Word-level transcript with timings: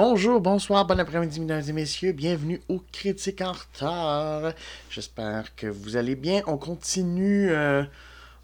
Bonjour, 0.00 0.40
bonsoir, 0.40 0.84
bon 0.84 1.00
après-midi, 1.00 1.40
mesdames 1.40 1.64
et 1.68 1.72
messieurs. 1.72 2.12
Bienvenue 2.12 2.60
aux 2.68 2.80
Critiques 2.92 3.40
en 3.40 3.50
retard. 3.50 4.52
J'espère 4.90 5.56
que 5.56 5.66
vous 5.66 5.96
allez 5.96 6.14
bien. 6.14 6.40
On 6.46 6.56
continue 6.56 7.50
euh, 7.50 7.82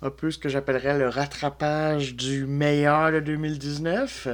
un 0.02 0.10
peu 0.10 0.32
ce 0.32 0.38
que 0.38 0.48
j'appellerais 0.48 0.98
le 0.98 1.08
rattrapage 1.08 2.16
du 2.16 2.44
meilleur 2.44 3.12
de 3.12 3.20
2019. 3.20 4.26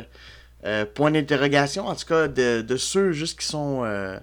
Euh, 0.64 0.86
point 0.86 1.10
d'interrogation, 1.10 1.88
en 1.88 1.94
tout 1.94 2.06
cas, 2.06 2.26
de, 2.26 2.76
ceux 2.78 3.12
juste 3.12 3.40
qui 3.40 3.46
sont. 3.46 3.84
Euh, 3.84 4.18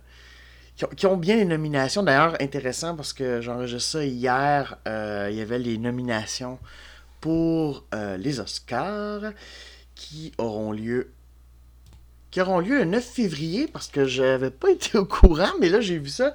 qui, 0.95 1.05
ont, 1.05 1.17
bien 1.17 1.35
les 1.35 1.45
nominations. 1.45 2.01
D'ailleurs, 2.01 2.35
intéressant 2.41 2.95
parce 2.95 3.13
que 3.13 3.41
j'enregistre 3.41 3.91
ça 3.91 4.05
hier. 4.05 4.75
il 4.87 5.35
y 5.35 5.41
avait 5.41 5.59
les 5.59 5.77
nominations 5.77 6.57
pour 7.21 7.85
les 8.17 8.39
Oscars 8.39 9.33
qui 9.93 10.31
auront 10.39 10.71
lieu 10.71 11.11
qui 12.31 12.41
auront 12.41 12.59
lieu 12.59 12.79
le 12.79 12.85
9 12.85 13.03
février 13.03 13.67
parce 13.67 13.87
que 13.87 14.05
j'avais 14.05 14.51
pas 14.51 14.69
été 14.71 14.97
au 14.97 15.05
courant, 15.05 15.51
mais 15.59 15.69
là 15.69 15.81
j'ai 15.81 15.97
vu 15.97 16.09
ça. 16.09 16.33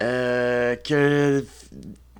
Euh, 0.00 0.76
que 0.76 1.44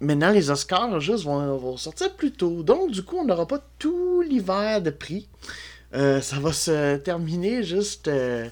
maintenant 0.01 0.31
les 0.31 0.51
Oscars 0.51 0.99
juste 1.01 1.25
vont, 1.25 1.77
sortir 1.77 2.15
plus 2.15 2.33
tôt. 2.33 2.63
Donc 2.63 2.91
du 2.91 3.03
coup, 3.03 3.19
on 3.19 3.25
n'aura 3.25 3.47
pas 3.47 3.61
tout 3.79 4.23
l'hiver 4.23 4.83
de 4.83 4.91
prix. 4.91 5.29
Euh, 5.95 6.21
ça 6.21 6.39
va 6.39 6.53
se 6.53 6.97
terminer 6.97 7.63
juste 7.63 8.09
euh, 8.09 8.49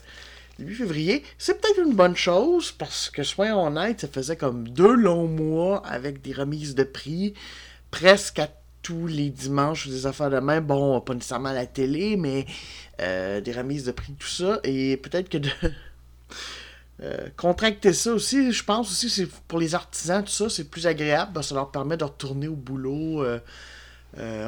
le 0.59 0.67
8 0.67 0.75
février. 0.75 1.23
C'est 1.39 1.61
peut-être 1.61 1.85
une 1.85 1.95
bonne 1.95 2.17
chose 2.17 2.73
parce 2.73 3.11
que, 3.11 3.23
soyons 3.23 3.67
honnêtes, 3.67 4.03
ça 4.03 4.09
faisait 4.09 4.37
comme 4.37 4.69
deux 4.69 4.95
longs 4.95 5.29
mois 5.29 5.85
avec 5.87 6.23
des 6.23 6.33
remises 6.33 6.75
de 6.75 6.85
prix 6.85 7.35
presque 7.91 8.39
à 8.39 8.49
tous 8.87 9.09
les 9.09 9.31
dimanches 9.31 9.89
des 9.89 10.07
affaires 10.07 10.31
de 10.31 10.39
main. 10.39 10.61
Bon, 10.61 11.01
pas 11.01 11.13
nécessairement 11.13 11.49
à 11.49 11.55
la 11.55 11.67
télé, 11.67 12.17
mais 12.17 12.47
euh, 13.01 13.41
des 13.41 13.53
remises 13.53 13.85
de 13.85 13.91
prix, 13.91 14.13
tout 14.13 14.29
ça. 14.29 14.61
Et 14.63 14.97
peut-être 14.97 15.29
que 15.29 15.39
de 15.39 15.51
euh, 17.03 17.27
contracter 17.37 17.93
ça 17.93 18.13
aussi, 18.13 18.53
je 18.53 18.63
pense 18.63 18.89
aussi, 18.89 19.11
c'est 19.11 19.29
pour 19.49 19.59
les 19.59 19.75
artisans, 19.75 20.23
tout 20.23 20.31
ça, 20.31 20.49
c'est 20.49 20.71
plus 20.71 20.87
agréable. 20.87 21.43
ça 21.43 21.57
leur 21.57 21.73
permet 21.73 21.97
de 21.97 22.05
retourner 22.05 22.47
au 22.47 22.55
boulot, 22.55 23.25
euh, 23.25 23.41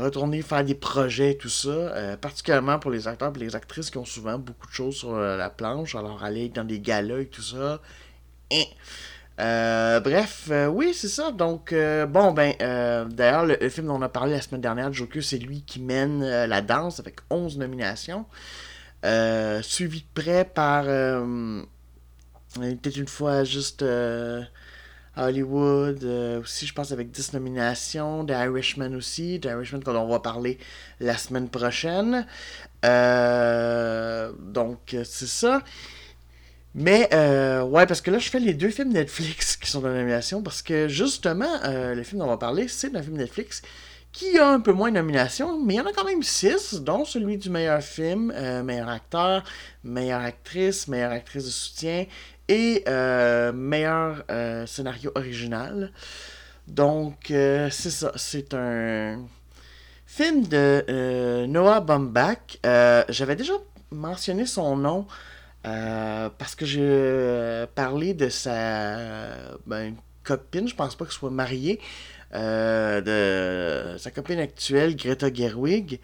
retourner 0.04 0.40
faire 0.42 0.62
des 0.64 0.76
projets, 0.76 1.34
tout 1.34 1.48
ça. 1.48 2.16
particulièrement 2.20 2.78
pour 2.78 2.92
les 2.92 3.08
acteurs 3.08 3.32
et 3.34 3.38
les 3.40 3.56
actrices 3.56 3.90
qui 3.90 3.98
ont 3.98 4.04
souvent 4.04 4.38
beaucoup 4.38 4.68
de 4.68 4.72
choses 4.72 4.94
sur 4.94 5.18
la 5.18 5.50
planche. 5.50 5.96
Alors, 5.96 6.22
aller 6.22 6.48
dans 6.48 6.64
des 6.64 6.78
galas 6.78 7.18
et 7.22 7.26
tout 7.26 7.42
ça. 7.42 7.80
Hein. 8.52 8.62
Euh, 9.40 10.00
bref, 10.00 10.48
euh, 10.50 10.66
oui, 10.66 10.92
c'est 10.94 11.08
ça. 11.08 11.30
Donc, 11.30 11.72
euh, 11.72 12.06
bon, 12.06 12.32
ben, 12.32 12.54
d'ailleurs, 13.10 13.46
le, 13.46 13.68
film 13.68 13.86
dont 13.86 13.96
on 13.96 14.02
a 14.02 14.08
parlé 14.08 14.32
la 14.32 14.40
semaine 14.40 14.60
dernière, 14.60 14.92
Joker, 14.92 15.22
c'est 15.22 15.38
lui 15.38 15.62
qui 15.62 15.80
mène 15.80 16.24
la 16.24 16.60
danse 16.60 17.00
avec 17.00 17.20
11 17.30 17.58
nominations. 17.58 18.26
suivi 19.62 20.00
de 20.00 20.20
près 20.20 20.44
par. 20.44 20.84
Peut-être 22.54 22.96
une 22.96 23.08
fois 23.08 23.44
juste. 23.44 23.84
Hollywood 25.16 26.04
aussi, 26.40 26.66
je 26.66 26.72
pense, 26.72 26.92
avec 26.92 27.10
10 27.10 27.32
nominations. 27.32 28.24
The 28.24 28.30
Irishman 28.30 28.94
aussi. 28.94 29.40
The 29.40 29.46
Irishman, 29.46 29.80
qu'on 29.80 29.96
on 29.96 30.08
va 30.08 30.20
parler 30.20 30.58
la 31.00 31.16
semaine 31.16 31.48
prochaine. 31.48 32.26
donc, 32.82 34.96
c'est 35.04 35.26
ça. 35.26 35.62
Mais, 36.74 37.08
euh, 37.12 37.62
ouais, 37.62 37.86
parce 37.86 38.00
que 38.00 38.10
là, 38.10 38.18
je 38.18 38.28
fais 38.28 38.38
les 38.38 38.54
deux 38.54 38.70
films 38.70 38.92
Netflix 38.92 39.56
qui 39.60 39.70
sont 39.70 39.84
en 39.84 39.88
nomination, 39.88 40.42
parce 40.42 40.62
que 40.62 40.88
justement, 40.88 41.50
euh, 41.64 41.94
le 41.94 42.02
film 42.02 42.20
dont 42.20 42.26
on 42.26 42.30
va 42.30 42.36
parler, 42.36 42.68
c'est 42.68 42.94
un 42.94 43.02
film 43.02 43.16
Netflix 43.16 43.62
qui 44.12 44.38
a 44.38 44.48
un 44.48 44.60
peu 44.60 44.72
moins 44.72 44.90
de 44.90 44.96
nominations, 44.96 45.62
mais 45.62 45.74
il 45.74 45.76
y 45.76 45.80
en 45.80 45.86
a 45.86 45.92
quand 45.92 46.04
même 46.04 46.22
six, 46.22 46.74
dont 46.80 47.04
celui 47.04 47.36
du 47.36 47.50
meilleur 47.50 47.82
film, 47.82 48.32
euh, 48.34 48.62
meilleur 48.62 48.88
acteur, 48.88 49.44
meilleure 49.84 50.22
actrice, 50.22 50.88
meilleure 50.88 51.12
actrice 51.12 51.44
de 51.44 51.50
soutien 51.50 52.06
et 52.48 52.84
meilleur 53.52 54.24
scénario 54.66 55.12
original. 55.14 55.92
Donc, 56.66 57.26
c'est 57.26 57.70
ça, 57.70 58.12
c'est 58.16 58.54
un 58.54 59.18
film 60.06 60.46
de 60.46 61.44
Noah 61.46 61.80
Baumbach. 61.80 62.58
J'avais 63.10 63.36
déjà 63.36 63.52
mentionné 63.90 64.46
son 64.46 64.76
nom 64.76 65.06
euh, 65.68 66.30
parce 66.38 66.54
que 66.54 66.64
j'ai 66.64 66.80
euh, 66.82 67.66
parlé 67.74 68.14
de 68.14 68.28
sa 68.28 68.96
ben, 69.66 69.94
copine, 70.24 70.68
je 70.68 70.74
pense 70.74 70.94
pas 70.96 71.04
qu'elle 71.04 71.12
soit 71.12 71.30
mariée, 71.30 71.80
euh, 72.34 73.92
de 73.92 73.98
sa 73.98 74.10
copine 74.10 74.38
actuelle, 74.38 74.96
Greta 74.96 75.32
Gerwig. 75.32 76.00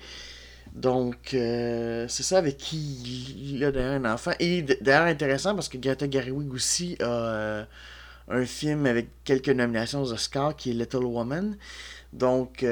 Donc, 0.74 1.28
c'est 1.30 2.08
ça 2.08 2.38
avec 2.38 2.56
qui 2.56 3.54
il 3.54 3.64
a 3.64 3.70
d'ailleurs 3.70 3.94
un 3.94 4.12
enfant. 4.12 4.32
Et 4.40 4.62
d'ailleurs, 4.62 5.06
intéressant 5.06 5.54
parce 5.54 5.68
que 5.68 5.78
Greta 5.78 6.10
Gerwig 6.10 6.52
aussi 6.52 6.96
a 7.00 7.66
un 8.28 8.44
film 8.44 8.86
avec 8.86 9.08
quelques 9.24 9.50
nominations 9.50 10.02
aux 10.02 10.12
Oscars 10.12 10.56
qui 10.56 10.70
est 10.70 10.74
Little 10.74 11.04
Woman. 11.04 11.56
Donc, 12.12 12.64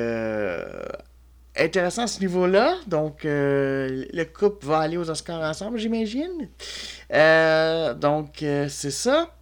intéressant 1.59 2.03
à 2.03 2.07
ce 2.07 2.21
niveau-là. 2.21 2.77
Donc, 2.87 3.25
euh, 3.25 4.05
le 4.13 4.25
couple 4.25 4.67
va 4.67 4.79
aller 4.79 4.97
aux 4.97 5.11
Oscars 5.11 5.41
ensemble, 5.41 5.79
j'imagine. 5.79 6.49
Euh, 7.13 7.95
donc, 7.95 8.43
euh, 8.43 8.69
c'est 8.69 8.91
ça. 8.91 9.35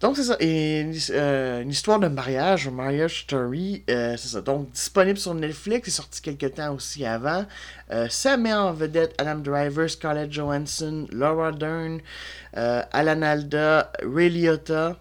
Donc, 0.00 0.16
c'est 0.16 0.24
ça. 0.24 0.36
Une 0.40 1.70
histoire 1.70 1.98
de 1.98 2.08
mariage, 2.08 2.68
marriage 2.68 3.22
story, 3.22 3.82
c'est 3.88 4.18
ça. 4.18 4.42
Donc, 4.42 4.70
disponible 4.70 5.18
sur 5.18 5.34
Netflix, 5.34 5.86
c'est 5.86 5.96
sorti 5.96 6.20
quelques 6.20 6.54
temps 6.54 6.74
aussi 6.74 7.06
avant. 7.06 7.46
ça 8.10 8.36
met 8.36 8.52
en 8.52 8.74
vedette 8.74 9.14
Adam 9.18 9.36
Driver, 9.36 9.88
Scarlett 9.88 10.30
Johansson, 10.30 11.06
Laura 11.10 11.50
Dern, 11.50 12.00
Alan 12.52 13.22
Alda, 13.22 13.90
Ray 14.02 14.28
Liotta, 14.28 14.98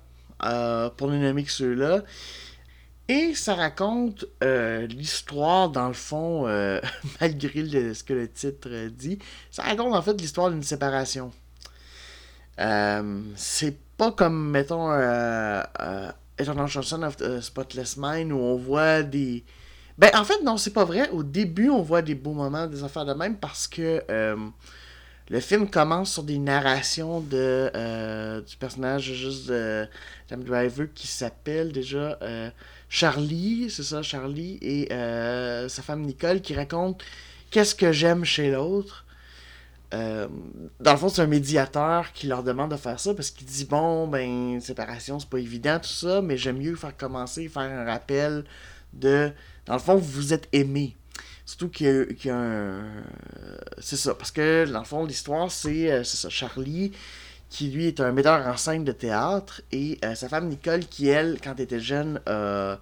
pour 0.96 1.10
ne 1.10 1.18
nommer 1.18 1.44
que 1.44 1.52
ceux-là. 1.52 2.02
Et 3.08 3.36
ça 3.36 3.54
raconte 3.54 4.26
euh, 4.44 4.88
l'histoire, 4.88 5.70
dans 5.70 5.88
le 5.88 5.94
fond, 5.94 6.48
euh, 6.48 6.82
malgré 7.22 7.94
ce 7.94 8.04
que 8.04 8.14
le 8.14 8.28
titre 8.28 8.88
dit, 8.88 9.20
ça 9.52 9.64
raconte 9.64 9.94
en 9.94 10.02
fait 10.02 10.20
l'histoire 10.20 10.50
d'une 10.50 10.64
séparation. 10.64 11.32
Euh, 12.60 13.22
c'est 13.36 13.78
pas 13.98 14.12
comme, 14.12 14.50
mettons, 14.50 14.92
euh, 14.92 15.62
Eternal 16.40 16.68
Chanson 16.68 17.04
of 17.04 17.18
Spotless 17.42 17.96
Mind 17.98 18.32
où 18.32 18.38
on 18.38 18.56
voit 18.56 19.04
des. 19.04 19.44
Ben, 20.00 20.10
en 20.16 20.24
fait, 20.24 20.42
non, 20.44 20.58
c'est 20.58 20.74
pas 20.74 20.84
vrai. 20.84 21.10
Au 21.12 21.22
début, 21.22 21.70
on 21.70 21.84
voit 21.84 22.02
des 22.02 22.16
beaux 22.16 22.34
moments, 22.34 22.66
des 22.66 22.84
affaires 22.84 23.06
de 23.06 23.14
même 23.14 23.38
parce 23.38 23.68
que 23.68 24.04
le 25.30 25.40
film 25.40 25.70
commence 25.70 26.14
sur 26.14 26.24
des 26.24 26.38
narrations 26.40 27.22
de, 27.22 28.42
du 28.42 28.58
personnage 28.58 29.14
juste 29.14 29.48
de 29.48 29.88
Sam 30.28 30.44
Driver 30.44 30.88
qui 30.94 31.08
s'appelle 31.08 31.72
déjà. 31.72 32.18
Charlie, 32.96 33.70
c'est 33.70 33.84
ça, 33.84 34.02
Charlie, 34.02 34.58
et 34.62 34.88
euh, 34.94 35.68
sa 35.68 35.82
femme 35.82 36.04
Nicole 36.04 36.40
qui 36.40 36.56
racontent 36.56 37.04
qu'est-ce 37.52 37.76
que 37.76 37.92
j'aime 37.92 38.24
chez 38.24 38.52
l'autre. 38.52 39.04
Euh, 39.94 40.30
dans 40.80 40.94
le 40.94 40.98
fond, 40.98 41.10
c'est 41.10 41.22
un 41.22 41.28
médiateur 41.28 42.14
qui 42.14 42.28
leur 42.28 42.42
demande 42.42 42.72
de 42.72 42.78
faire 42.78 42.98
ça 42.98 43.14
parce 43.14 43.32
qu'il 43.32 43.48
dit 43.48 43.66
Bon, 43.66 44.08
ben, 44.08 44.62
séparation, 44.62 45.20
c'est 45.20 45.28
pas 45.28 45.40
évident, 45.40 45.78
tout 45.78 45.90
ça, 45.90 46.22
mais 46.22 46.38
j'aime 46.38 46.60
mieux 46.60 46.78
faire 46.78 46.96
commencer, 46.96 47.50
faire 47.50 47.64
un 47.64 47.84
rappel 47.84 48.46
de. 48.94 49.30
Dans 49.66 49.74
le 49.74 49.80
fond, 49.80 49.98
vous 49.98 50.32
êtes 50.32 50.48
aimé. 50.54 50.96
Surtout 51.46 51.68
qu'il 51.68 52.16
y, 52.24 52.30
a, 52.30 52.38
un. 52.38 52.86
C'est 53.80 53.98
ça, 53.98 54.16
parce 54.16 54.32
que 54.32 54.72
dans 54.72 54.80
le 54.80 54.86
fond, 54.86 55.04
l'histoire, 55.04 55.52
c'est 55.52 55.92
euh, 55.92 56.06
ça, 56.06 56.30
Charlie 56.30 56.94
qui 57.50 57.70
lui 57.70 57.88
est 57.88 58.00
un 58.00 58.12
metteur 58.12 58.46
en 58.48 58.58
scène 58.58 58.84
de 58.84 58.92
théâtre, 58.92 59.62
et 59.72 59.98
euh, 60.04 60.16
sa 60.16 60.30
femme 60.30 60.48
Nicole, 60.50 60.86
qui 60.86 61.08
elle, 61.10 61.40
quand 61.44 61.54
elle 61.58 61.64
était 61.64 61.80
jeune, 61.80 62.20
euh, 62.28 62.76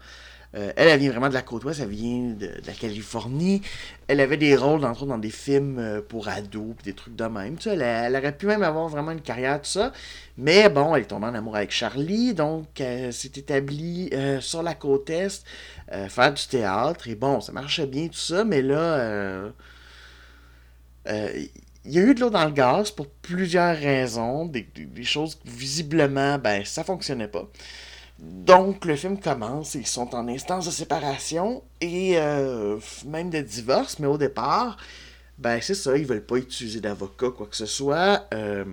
euh, 0.55 0.71
elle, 0.75 0.99
vient 0.99 1.11
vraiment 1.11 1.29
de 1.29 1.33
la 1.33 1.41
côte 1.41 1.63
ouest, 1.63 1.79
elle 1.79 1.89
vient 1.89 2.33
de, 2.33 2.49
la 2.65 2.73
Californie. 2.73 3.61
Elle 4.07 4.19
avait 4.19 4.37
des 4.37 4.55
rôles, 4.55 4.85
entre 4.85 5.03
autres, 5.03 5.11
dans 5.11 5.17
des 5.17 5.31
films 5.31 6.01
pour 6.07 6.27
ados, 6.27 6.75
des 6.83 6.93
trucs 6.93 7.15
de 7.15 7.25
même. 7.25 7.57
Tu 7.57 7.69
elle, 7.69 8.15
aurait 8.15 8.37
pu 8.37 8.45
même 8.45 8.61
avoir 8.61 8.87
vraiment 8.87 9.11
une 9.11 9.21
carrière, 9.21 9.59
tout 9.61 9.69
ça. 9.69 9.91
Mais 10.37 10.69
bon, 10.69 10.95
elle 10.95 11.03
est 11.03 11.05
tombée 11.07 11.27
en 11.27 11.33
amour 11.33 11.55
avec 11.55 11.71
Charlie, 11.71 12.33
donc 12.35 12.79
elle 12.79 13.13
s'est 13.13 13.31
établie 13.35 14.11
sur 14.41 14.61
la 14.61 14.75
côte 14.75 15.09
est, 15.09 15.43
faire 16.09 16.33
du 16.33 16.47
théâtre. 16.47 17.07
Et 17.07 17.15
bon, 17.15 17.41
ça 17.41 17.51
marchait 17.51 17.87
bien, 17.87 18.07
tout 18.07 18.13
ça, 18.13 18.43
mais 18.43 18.61
là 18.61 19.51
il 21.85 21.91
y 21.91 21.99
a 21.99 22.01
eu 22.01 22.15
de 22.15 22.21
l'eau 22.21 22.29
dans 22.29 22.45
le 22.45 22.51
gaz 22.51 22.91
pour 22.91 23.07
plusieurs 23.07 23.77
raisons, 23.77 24.45
des, 24.45 24.65
choses 25.03 25.37
visiblement, 25.45 26.37
ben, 26.37 26.63
ça 26.65 26.83
fonctionnait 26.83 27.27
pas. 27.27 27.49
Donc, 28.19 28.85
le 28.85 28.95
film 28.95 29.19
commence, 29.19 29.75
ils 29.75 29.87
sont 29.87 30.15
en 30.15 30.27
instance 30.27 30.65
de 30.65 30.71
séparation 30.71 31.63
et 31.81 32.17
euh, 32.17 32.79
même 33.05 33.29
de 33.29 33.41
divorce, 33.41 33.99
mais 33.99 34.07
au 34.07 34.17
départ, 34.17 34.77
ben, 35.37 35.59
c'est 35.61 35.75
ça, 35.75 35.97
ils 35.97 36.05
veulent 36.05 36.25
pas 36.25 36.37
utiliser 36.37 36.79
d'avocat, 36.79 37.31
quoi 37.31 37.47
que 37.47 37.55
ce 37.57 37.65
soit. 37.65 38.27
Euh, 38.33 38.63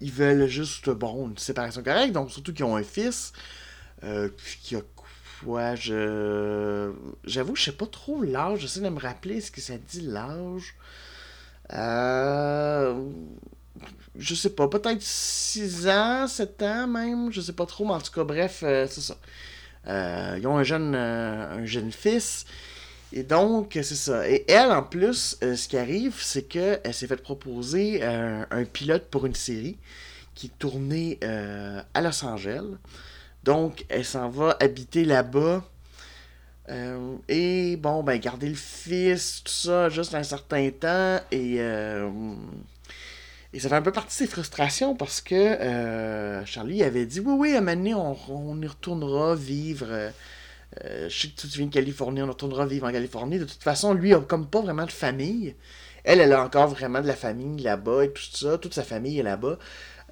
ils, 0.00 0.12
veulent 0.12 0.46
juste, 0.46 0.88
bon, 0.88 1.28
une 1.28 1.38
séparation 1.38 1.82
correcte, 1.82 2.12
donc 2.12 2.30
surtout 2.30 2.54
qu'ils 2.54 2.64
ont 2.64 2.76
un 2.76 2.82
fils 2.82 3.32
euh, 4.04 4.30
qui 4.62 4.76
a 4.76 4.80
fois. 5.40 5.74
Je. 5.74 6.92
J'avoue, 7.24 7.56
je 7.56 7.64
sais 7.64 7.72
pas 7.72 7.86
trop 7.86 8.22
l'âge. 8.22 8.60
J'essaie 8.60 8.80
de 8.80 8.88
me 8.88 9.00
rappeler 9.00 9.40
ce 9.40 9.50
que 9.50 9.60
ça 9.60 9.74
dit 9.78 10.02
l'âge. 10.02 10.74
Euh. 11.72 13.08
Je 14.16 14.34
sais 14.34 14.50
pas, 14.50 14.68
peut-être 14.68 15.00
6 15.00 15.88
ans, 15.88 16.26
7 16.26 16.62
ans 16.62 16.86
même, 16.86 17.32
je 17.32 17.40
sais 17.40 17.52
pas 17.52 17.64
trop, 17.64 17.84
mais 17.86 17.92
en 17.92 18.00
tout 18.00 18.12
cas, 18.12 18.24
bref, 18.24 18.62
euh, 18.64 18.86
c'est 18.90 19.00
ça. 19.00 19.16
Euh, 19.86 20.36
ils 20.38 20.46
ont 20.46 20.58
un 20.58 20.62
jeune, 20.62 20.94
un 20.94 21.64
jeune 21.64 21.90
fils. 21.90 22.44
Et 23.12 23.22
donc, 23.22 23.70
c'est 23.74 23.94
ça. 23.94 24.28
Et 24.28 24.44
elle, 24.48 24.72
en 24.72 24.82
plus, 24.82 25.38
ce 25.40 25.68
qui 25.68 25.78
arrive, 25.78 26.16
c'est 26.20 26.42
qu'elle 26.42 26.92
s'est 26.92 27.06
fait 27.06 27.16
proposer 27.16 28.04
un, 28.04 28.46
un, 28.50 28.64
pilote 28.64 29.06
pour 29.10 29.26
une 29.26 29.34
série 29.34 29.78
qui 30.34 30.50
tournée 30.50 31.18
à 31.22 32.00
Los 32.02 32.24
Angeles. 32.24 32.66
Donc, 33.42 33.86
elle 33.88 34.04
s'en 34.04 34.28
va 34.28 34.56
habiter 34.60 35.04
là-bas. 35.04 35.64
Euh, 36.70 37.16
et 37.28 37.76
bon, 37.76 38.02
ben, 38.02 38.18
garder 38.18 38.48
le 38.48 38.54
fils, 38.54 39.42
tout 39.44 39.52
ça, 39.52 39.88
juste 39.88 40.14
un 40.14 40.22
certain 40.22 40.70
temps. 40.70 41.18
Et, 41.32 41.56
euh, 41.58 42.08
et 43.52 43.60
ça 43.60 43.68
fait 43.68 43.74
un 43.74 43.82
peu 43.82 43.92
partie 43.92 44.08
de 44.08 44.12
ses 44.12 44.26
frustrations 44.26 44.94
parce 44.94 45.20
que 45.20 45.34
euh, 45.34 46.44
Charlie 46.46 46.82
avait 46.82 47.06
dit 47.06 47.20
Oui, 47.20 47.34
oui, 47.36 47.54
à 47.54 47.58
un 47.58 47.60
moment 47.60 47.76
donné, 47.76 47.94
on, 47.94 48.62
y 48.62 48.66
retournera 48.66 49.34
vivre. 49.34 50.12
je 50.82 51.08
sais 51.08 51.28
que 51.28 51.40
tu 51.40 51.58
viens 51.58 51.66
de 51.66 51.72
Californie, 51.72 52.22
on 52.22 52.28
retournera 52.28 52.66
vivre 52.66 52.86
en 52.86 52.92
Californie. 52.92 53.38
De 53.38 53.44
toute 53.44 53.62
façon, 53.62 53.92
lui, 53.94 54.10
il 54.10 54.20
comme 54.20 54.46
pas 54.46 54.60
vraiment 54.60 54.86
de 54.86 54.92
famille. 54.92 55.54
Elle, 56.04 56.20
elle 56.20 56.32
a 56.32 56.42
encore 56.42 56.68
vraiment 56.68 57.02
de 57.02 57.06
la 57.06 57.16
famille 57.16 57.62
là-bas 57.62 58.04
et 58.04 58.10
tout 58.12 58.22
ça. 58.22 58.58
Toute 58.58 58.74
sa 58.74 58.84
famille 58.84 59.18
est 59.18 59.22
là-bas. 59.22 59.58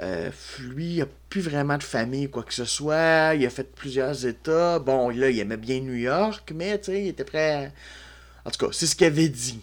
Euh, 0.00 0.30
lui, 0.60 0.94
il 0.94 0.98
n'a 0.98 1.06
plus 1.28 1.40
vraiment 1.40 1.76
de 1.76 1.82
famille 1.82 2.30
quoi 2.30 2.42
que 2.42 2.54
ce 2.54 2.64
soit. 2.64 3.34
Il 3.34 3.44
a 3.44 3.50
fait 3.50 3.72
plusieurs 3.74 4.26
États. 4.26 4.78
Bon, 4.78 5.08
là, 5.10 5.30
il 5.30 5.38
aimait 5.38 5.56
bien 5.56 5.80
New 5.80 5.94
York, 5.94 6.52
mais 6.54 6.78
tu 6.78 6.86
sais, 6.86 7.02
il 7.02 7.08
était 7.08 7.24
prêt. 7.24 7.72
En 8.44 8.50
tout 8.50 8.66
cas, 8.66 8.72
c'est 8.72 8.86
ce 8.86 8.94
qu'il 8.96 9.06
avait 9.06 9.28
dit. 9.28 9.60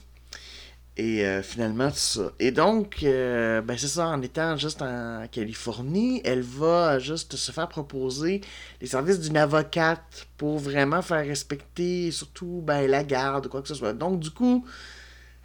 Et 0.97 1.25
euh, 1.25 1.41
finalement, 1.43 1.89
c'est 1.93 2.19
ça. 2.19 2.31
Et 2.39 2.51
donc, 2.51 2.99
euh, 3.03 3.61
ben 3.61 3.77
c'est 3.77 3.87
ça, 3.87 4.07
en 4.07 4.21
étant 4.21 4.55
juste 4.55 4.81
en 4.81 5.27
Californie, 5.29 6.21
elle 6.23 6.41
va 6.41 6.99
juste 6.99 7.35
se 7.35 7.51
faire 7.51 7.67
proposer 7.67 8.39
les 8.79 8.87
services 8.87 9.19
d'une 9.19 9.35
avocate 9.35 10.27
pour 10.37 10.57
vraiment 10.57 11.01
faire 11.01 11.25
respecter 11.25 12.11
surtout 12.11 12.61
ben, 12.65 12.89
la 12.89 13.03
garde 13.03 13.49
quoi 13.49 13.61
que 13.61 13.67
ce 13.67 13.75
soit. 13.75 13.91
Donc, 13.93 14.21
du 14.21 14.31
coup, 14.31 14.65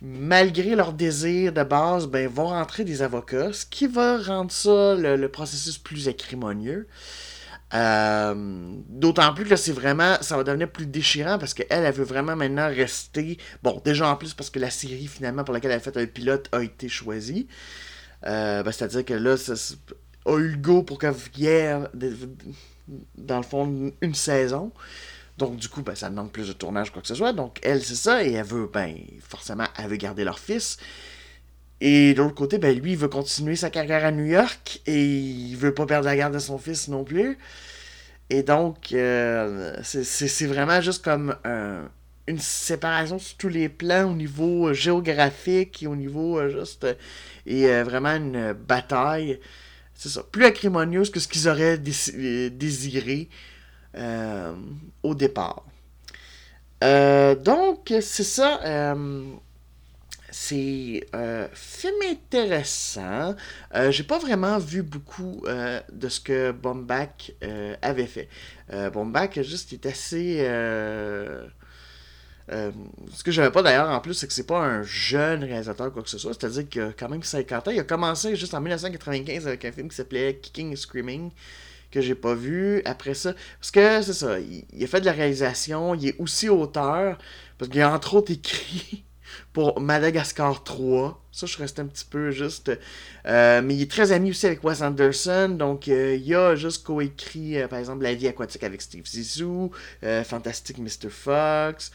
malgré 0.03 0.75
leur 0.75 0.93
désir 0.93 1.53
de 1.53 1.63
base, 1.63 2.07
ben, 2.07 2.27
vont 2.29 2.49
rentrer 2.49 2.85
des 2.85 3.03
avocats, 3.03 3.53
ce 3.53 3.67
qui 3.67 3.87
va 3.87 4.19
rendre 4.19 4.51
ça 4.51 4.95
le, 4.95 5.29
processus 5.29 5.79
plus 5.79 6.09
acrimonieux. 6.09 6.89
Euh, 7.73 8.35
d'autant 8.89 9.33
plus 9.33 9.45
que 9.45 9.55
c'est 9.55 9.73
vraiment, 9.73 10.17
ça 10.23 10.37
va 10.37 10.43
devenir 10.43 10.69
plus 10.71 10.87
déchirant 10.87 11.39
parce 11.39 11.55
qu'elle, 11.55 11.85
elle 11.85 11.95
veut 11.95 12.05
vraiment 12.05 12.35
maintenant 12.35 12.69
rester. 12.69 13.39
Bon, 13.63 13.81
déjà 13.85 14.09
en 14.09 14.17
plus 14.17 14.35
parce 14.35 14.51
que 14.51 14.59
la 14.59 14.71
série 14.71 15.07
finalement 15.07 15.45
pour 15.45 15.55
laquelle 15.55 15.71
elle 15.71 15.77
a 15.77 15.81
fait 15.81 15.97
un 15.97 16.07
pilote 16.07 16.49
a 16.53 16.63
été 16.63 16.89
choisie. 16.89 17.47
Euh, 18.27 18.63
ben, 18.63 18.73
c'est-à-dire 18.73 19.05
que 19.05 19.15
là, 19.15 19.37
ça 19.37 19.53
a 20.27 20.37
eu 20.39 20.49
le 20.49 20.57
go 20.57 20.83
pour 20.83 20.99
y 21.37 21.47
ait, 21.47 21.77
dans 23.17 23.37
le 23.37 23.45
fond, 23.45 23.93
une 24.01 24.15
saison. 24.15 24.73
Donc, 25.41 25.57
du 25.57 25.69
coup, 25.69 25.83
ben, 25.83 25.95
ça 25.95 26.11
demande 26.11 26.31
plus 26.31 26.49
de 26.49 26.53
tournage, 26.53 26.93
quoi 26.93 27.01
que 27.01 27.09
ce 27.09 27.15
soit. 27.15 27.33
Donc, 27.33 27.59
elle, 27.63 27.83
c'est 27.83 27.95
ça, 27.95 28.23
et 28.23 28.33
elle 28.33 28.45
veut, 28.45 28.71
ben, 28.73 28.95
forcément, 29.27 29.65
elle 29.79 29.89
veut 29.89 29.97
garder 29.97 30.23
leur 30.23 30.39
fils. 30.39 30.77
Et 31.81 32.13
de 32.13 32.23
l'autre 32.23 32.35
côté, 32.35 32.59
ben, 32.59 32.79
lui, 32.79 32.93
il 32.93 32.99
veut 32.99 33.09
continuer 33.09 33.57
sa 33.57 33.71
carrière 33.71 34.05
à 34.05 34.13
New 34.13 34.27
York, 34.27 34.83
et 34.87 35.03
il 35.03 35.57
veut 35.57 35.73
pas 35.73 35.87
perdre 35.87 36.05
la 36.05 36.17
garde 36.17 36.35
de 36.35 36.39
son 36.39 36.59
fils 36.59 36.89
non 36.89 37.05
plus. 37.05 37.39
Et 38.29 38.43
donc, 38.43 38.93
euh, 38.93 39.75
c'est 39.83 40.47
vraiment 40.47 40.83
juste 40.83 41.03
comme 41.03 41.35
une 42.27 42.39
séparation 42.39 43.19
sur 43.19 43.37
tous 43.39 43.49
les 43.49 43.71
plans 43.71 44.11
au 44.11 44.15
niveau 44.15 44.75
géographique 44.75 45.83
et 45.83 45.87
au 45.87 45.97
niveau 45.97 46.39
euh, 46.39 46.51
juste. 46.51 46.87
et 47.47 47.67
euh, 47.67 47.83
vraiment 47.83 48.15
une 48.15 48.53
bataille. 48.53 49.41
C'est 49.95 50.11
ça. 50.11 50.23
Plus 50.31 50.45
acrimonieuse 50.45 51.11
que 51.11 51.19
ce 51.19 51.29
qu'ils 51.29 51.49
auraient 51.49 51.79
désiré. 51.79 53.29
Euh, 53.97 54.55
au 55.03 55.15
départ. 55.15 55.65
Euh, 56.85 57.35
donc, 57.35 57.93
c'est 58.01 58.25
ça. 58.25 58.61
Euh, 58.65 59.25
c'est 60.31 61.07
un 61.13 61.49
film 61.53 61.97
intéressant. 62.09 63.35
J'ai 63.91 64.05
pas 64.05 64.19
vraiment 64.19 64.59
vu 64.59 64.83
beaucoup 64.83 65.43
de 65.93 66.09
ce 66.09 66.21
que 66.21 66.53
Bombach 66.53 67.33
avait 67.83 68.07
fait. 68.07 68.29
Bombach, 68.93 69.43
juste, 69.43 69.73
est 69.73 69.87
assez. 69.87 70.37
ce 72.49 73.25
que 73.25 73.33
j'avais 73.33 73.51
pas 73.51 73.63
d'ailleurs 73.63 73.91
en 73.91 73.99
plus, 74.01 74.15
c'est 74.15 74.29
que 74.29 74.33
c'est 74.33 74.47
pas 74.47 74.61
un 74.61 74.83
jeune 74.85 75.43
réalisateur 75.43 75.93
quoi 75.93 76.05
que 76.05 76.11
ce 76.11 76.19
soit. 76.19 76.33
C'est-à-dire 76.33 76.69
qu'il 76.69 76.83
a 76.83 76.93
quand 76.93 77.09
même 77.09 77.25
50 77.25 77.67
ans. 77.67 77.71
Il 77.73 77.81
a 77.81 77.85
commencé 77.85 78.37
juste 78.37 78.55
en 78.55 78.61
1995 78.61 79.49
avec 79.49 79.65
un 79.65 79.73
film 79.73 79.89
qui 79.89 79.97
s'appelait 79.97 80.37
Kicking 80.37 80.73
and 80.73 80.77
Screaming 80.77 81.33
que 81.91 82.01
j'ai 82.01 82.15
pas 82.15 82.35
vu. 82.35 82.83
Après 82.85 83.15
ça, 83.15 83.35
parce 83.59 83.71
que 83.71 84.03
c'est 84.03 84.13
ça, 84.13 84.39
il, 84.41 84.83
a 84.83 84.87
fait 84.87 85.01
de 85.01 85.07
la 85.07 85.13
réalisation, 85.13 85.95
il 85.95 86.09
est 86.09 86.17
aussi 86.19 86.49
auteur, 86.49 87.19
parce 87.59 87.71
qu'il 87.71 87.81
a 87.81 87.93
entre 87.93 88.15
autres 88.15 88.33
écrit 88.33 89.05
pour 89.53 89.81
Madagascar 89.81 90.63
3. 90.65 91.21
Ça, 91.33 91.47
je 91.47 91.57
reste 91.59 91.79
un 91.79 91.87
petit 91.87 92.05
peu 92.05 92.31
juste. 92.31 92.73
Euh, 93.27 93.63
mais 93.63 93.77
il 93.77 93.83
est 93.83 93.91
très 93.91 94.13
ami 94.13 94.31
aussi 94.31 94.47
avec 94.47 94.65
Wes 94.65 94.83
Anderson. 94.83 95.55
Donc, 95.57 95.89
euh, 95.89 96.17
il 96.17 96.35
a 96.35 96.57
juste 96.57 96.85
coécrit, 96.85 97.59
euh, 97.59 97.69
par 97.69 97.79
exemple, 97.79 98.03
La 98.03 98.15
vie 98.15 98.29
aquatique 98.29 98.65
avec 98.65 98.83
Steve 98.83 99.07
Zissou, 99.07 99.71
Fantastic 100.25 100.79
Mr. 100.79 101.09
Fox. 101.09 101.93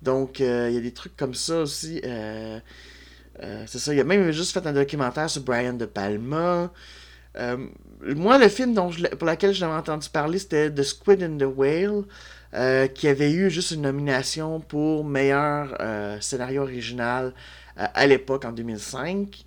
Donc, 0.00 0.40
il 0.40 0.46
y 0.46 0.76
a 0.76 0.80
des 0.80 0.92
trucs 0.92 1.16
comme 1.16 1.34
ça 1.34 1.60
aussi. 1.60 2.00
c'est 3.66 3.78
ça, 3.78 3.94
il 3.94 4.00
a 4.00 4.04
même 4.04 4.30
juste 4.30 4.52
fait 4.52 4.66
un 4.66 4.72
documentaire 4.72 5.28
sur 5.28 5.42
Brian 5.42 5.74
De 5.74 5.86
Palma. 5.86 6.72
Euh, 7.38 7.56
moi, 8.02 8.38
le 8.38 8.48
film 8.48 8.74
dont 8.74 8.90
pour 9.18 9.28
lequel 9.28 9.52
j'avais 9.52 9.72
entendu 9.72 10.08
parler, 10.08 10.38
c'était 10.38 10.70
The 10.70 10.82
Squid 10.82 11.22
and 11.22 11.38
the 11.38 11.48
Whale, 11.56 12.04
euh, 12.54 12.86
qui 12.86 13.08
avait 13.08 13.32
eu 13.32 13.50
juste 13.50 13.72
une 13.72 13.82
nomination 13.82 14.60
pour 14.60 15.04
meilleur 15.04 15.76
euh, 15.80 16.20
scénario 16.20 16.62
original 16.62 17.32
à 17.76 18.06
l'époque, 18.06 18.44
en 18.44 18.52
2005. 18.52 19.44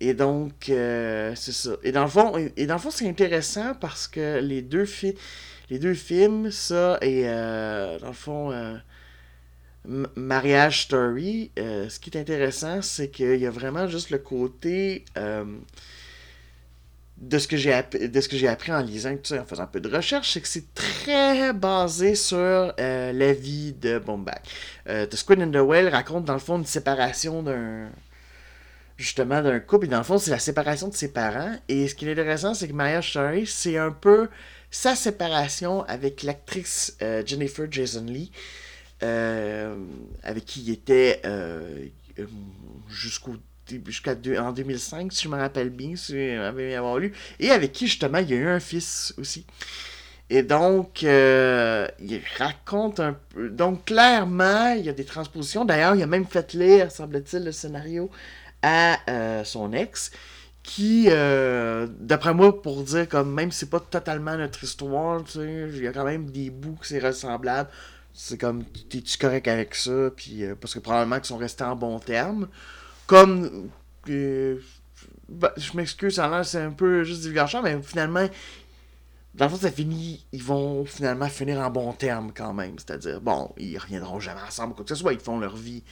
Et 0.00 0.14
donc, 0.14 0.52
c'est 0.66 1.34
ça. 1.36 1.70
Et 1.82 1.92
dans 1.92 2.02
le 2.02 2.10
fond, 2.10 2.36
et 2.56 2.66
dans 2.66 2.74
le 2.74 2.80
fond 2.80 2.90
c'est 2.90 3.08
intéressant 3.08 3.74
parce 3.80 4.08
que 4.08 4.40
les 4.40 4.60
deux, 4.60 4.86
les 5.70 5.78
deux 5.78 5.94
films, 5.94 6.50
ça 6.50 6.98
et 7.00 7.24
dans 7.24 8.08
le 8.08 8.12
fond, 8.12 8.52
Mariage 9.86 10.82
Story, 10.82 11.50
ce 11.56 11.98
qui 11.98 12.10
est 12.10 12.20
intéressant, 12.20 12.82
c'est 12.82 13.08
qu'il 13.08 13.36
y 13.36 13.46
a 13.46 13.50
vraiment 13.50 13.86
juste 13.88 14.10
le 14.10 14.18
côté 14.18 15.06
de 17.22 17.38
ce 17.38 17.46
que 17.46 17.56
j'ai 17.56 17.72
appris, 17.72 18.08
de 18.08 18.20
ce 18.20 18.28
que 18.28 18.36
j'ai 18.36 18.48
appris 18.48 18.72
en 18.72 18.80
lisant, 18.80 19.14
en 19.14 19.44
faisant 19.44 19.62
un 19.62 19.66
peu 19.66 19.80
de 19.80 19.88
recherche, 19.88 20.32
c'est 20.32 20.40
que 20.40 20.48
c'est 20.48 20.74
très 20.74 21.52
basé 21.52 22.16
sur 22.16 22.36
euh, 22.36 23.12
la 23.12 23.32
vie 23.32 23.72
de 23.74 23.98
Bombach. 24.00 24.42
Euh, 24.88 25.06
the 25.06 25.14
Squid 25.14 25.40
and 25.40 25.52
the 25.52 25.64
Whale 25.64 25.88
raconte 25.88 26.24
dans 26.24 26.32
le 26.32 26.40
fond 26.40 26.58
une 26.58 26.66
séparation 26.66 27.42
d'un 27.42 27.88
justement 28.96 29.40
d'un 29.40 29.60
couple 29.60 29.86
et 29.86 29.88
dans 29.88 29.98
le 29.98 30.04
fond 30.04 30.18
c'est 30.18 30.30
la 30.30 30.38
séparation 30.38 30.88
de 30.88 30.94
ses 30.94 31.12
parents 31.12 31.56
et 31.68 31.88
ce 31.88 31.94
qui 31.94 32.06
est 32.06 32.12
intéressant 32.12 32.54
c'est 32.54 32.68
que 32.68 32.72
Maya 32.72 33.00
Story 33.00 33.46
c'est 33.46 33.78
un 33.78 33.90
peu 33.90 34.28
sa 34.70 34.94
séparation 34.94 35.82
avec 35.84 36.22
l'actrice 36.22 36.96
euh, 37.02 37.22
Jennifer 37.24 37.66
Jason 37.70 38.04
Lee 38.04 38.30
avec 39.00 40.44
qui 40.44 40.62
il 40.62 40.70
était 40.70 41.20
jusqu'au 42.88 43.36
jusqu'à 43.86 44.14
en 44.38 44.52
2005, 44.52 45.12
si 45.12 45.24
je 45.24 45.28
me 45.28 45.36
rappelle 45.36 45.70
bien, 45.70 45.96
si 45.96 46.18
avait 46.30 46.74
avoir 46.74 46.98
lu, 46.98 47.12
et 47.40 47.50
avec 47.50 47.72
qui 47.72 47.86
justement 47.86 48.18
il 48.18 48.30
y 48.30 48.34
a 48.34 48.36
eu 48.36 48.48
un 48.48 48.60
fils 48.60 49.14
aussi. 49.18 49.44
Et 50.34 50.42
donc, 50.42 51.04
euh, 51.04 51.86
il 52.00 52.22
raconte 52.38 53.00
un 53.00 53.14
peu. 53.28 53.50
Donc, 53.50 53.84
clairement, 53.84 54.72
il 54.72 54.82
y 54.82 54.88
a 54.88 54.94
des 54.94 55.04
transpositions. 55.04 55.66
D'ailleurs, 55.66 55.94
il 55.94 56.02
a 56.02 56.06
même 56.06 56.24
fait 56.24 56.54
lire, 56.54 56.90
semble-t-il, 56.90 57.44
le 57.44 57.52
scénario 57.52 58.10
à 58.62 58.98
euh, 59.10 59.44
son 59.44 59.74
ex, 59.74 60.10
qui, 60.62 61.08
euh, 61.10 61.86
d'après 62.00 62.32
moi, 62.32 62.62
pour 62.62 62.82
dire, 62.82 63.06
comme 63.10 63.30
même 63.30 63.52
si 63.52 63.58
c'est 63.58 63.70
pas 63.70 63.80
totalement 63.80 64.34
notre 64.38 64.64
histoire, 64.64 65.22
tu 65.24 65.32
sais, 65.32 65.68
il 65.68 65.82
y 65.82 65.86
a 65.86 65.92
quand 65.92 66.04
même 66.04 66.30
des 66.30 66.48
bouts 66.48 66.78
que 66.80 66.86
c'est 66.86 67.00
ressemblable. 67.00 67.68
C'est 68.14 68.38
comme, 68.38 68.64
t'es-tu 68.64 69.18
correct 69.18 69.48
avec 69.48 69.74
ça? 69.74 70.10
Puis, 70.16 70.44
parce 70.58 70.72
que 70.72 70.78
probablement 70.78 71.16
qu'ils 71.16 71.26
sont 71.26 71.36
restés 71.36 71.64
en 71.64 71.76
bons 71.76 71.98
termes 71.98 72.48
comme. 73.12 73.68
Euh, 74.08 74.58
bah, 75.28 75.52
je 75.58 75.76
m'excuse, 75.76 76.14
ça 76.14 76.44
c'est 76.44 76.62
un 76.62 76.70
peu 76.70 77.04
juste 77.04 77.20
divulgation, 77.20 77.62
mais 77.62 77.78
finalement, 77.82 78.26
dans 79.34 79.44
le 79.44 79.50
fond, 79.50 79.56
ça 79.58 79.70
finit. 79.70 80.24
Ils 80.32 80.42
vont 80.42 80.86
finalement 80.86 81.28
finir 81.28 81.58
en 81.60 81.68
bon 81.68 81.92
terme 81.92 82.32
quand 82.34 82.54
même. 82.54 82.78
C'est-à-dire, 82.78 83.20
bon, 83.20 83.52
ils 83.58 83.76
reviendront 83.78 84.18
jamais 84.18 84.40
ensemble, 84.40 84.74
quoi 84.74 84.84
que 84.84 84.88
ce 84.88 84.94
soit, 84.94 85.12
ils 85.12 85.20
font 85.20 85.38
leur 85.38 85.56
vie 85.56 85.84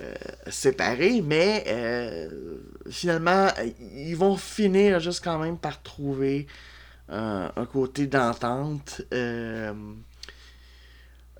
euh, 0.00 0.14
séparée, 0.48 1.22
mais 1.22 1.64
euh, 1.66 2.58
finalement, 2.88 3.48
ils 3.96 4.16
vont 4.16 4.36
finir 4.36 5.00
juste 5.00 5.24
quand 5.24 5.38
même 5.40 5.58
par 5.58 5.82
trouver 5.82 6.46
un 7.08 7.66
côté 7.72 8.06
d'entente. 8.06 9.02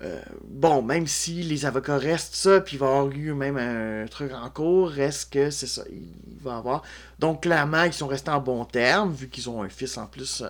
Euh, 0.01 0.21
bon, 0.43 0.81
même 0.81 1.07
si 1.07 1.43
les 1.43 1.65
avocats 1.65 1.97
restent 1.97 2.35
ça, 2.35 2.61
puis 2.61 2.77
il 2.77 2.79
va 2.79 2.85
y 2.85 2.89
avoir 2.89 3.11
eu 3.11 3.33
même 3.33 3.57
un 3.57 4.05
truc 4.07 4.31
en 4.33 4.49
cours, 4.49 4.89
reste 4.89 5.33
que 5.33 5.49
c'est 5.49 5.67
ça, 5.67 5.83
il 5.91 6.41
va 6.41 6.57
avoir. 6.57 6.83
Donc, 7.19 7.43
clairement, 7.43 7.83
ils 7.83 7.93
sont 7.93 8.07
restés 8.07 8.31
en 8.31 8.39
bon 8.39 8.65
terme, 8.65 9.13
vu 9.13 9.29
qu'ils 9.29 9.49
ont 9.49 9.63
un 9.63 9.69
fils 9.69 9.97
en 9.97 10.07
plus 10.07 10.43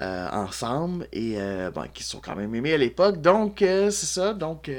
euh, 0.00 0.28
ensemble, 0.30 1.06
et 1.12 1.36
bon, 1.74 1.84
qu'ils 1.92 2.06
sont 2.06 2.20
quand 2.20 2.36
même 2.36 2.54
aimés 2.54 2.74
à 2.74 2.78
l'époque. 2.78 3.20
Donc, 3.20 3.56
c'est 3.58 3.90
ça, 3.92 4.32
donc, 4.32 4.70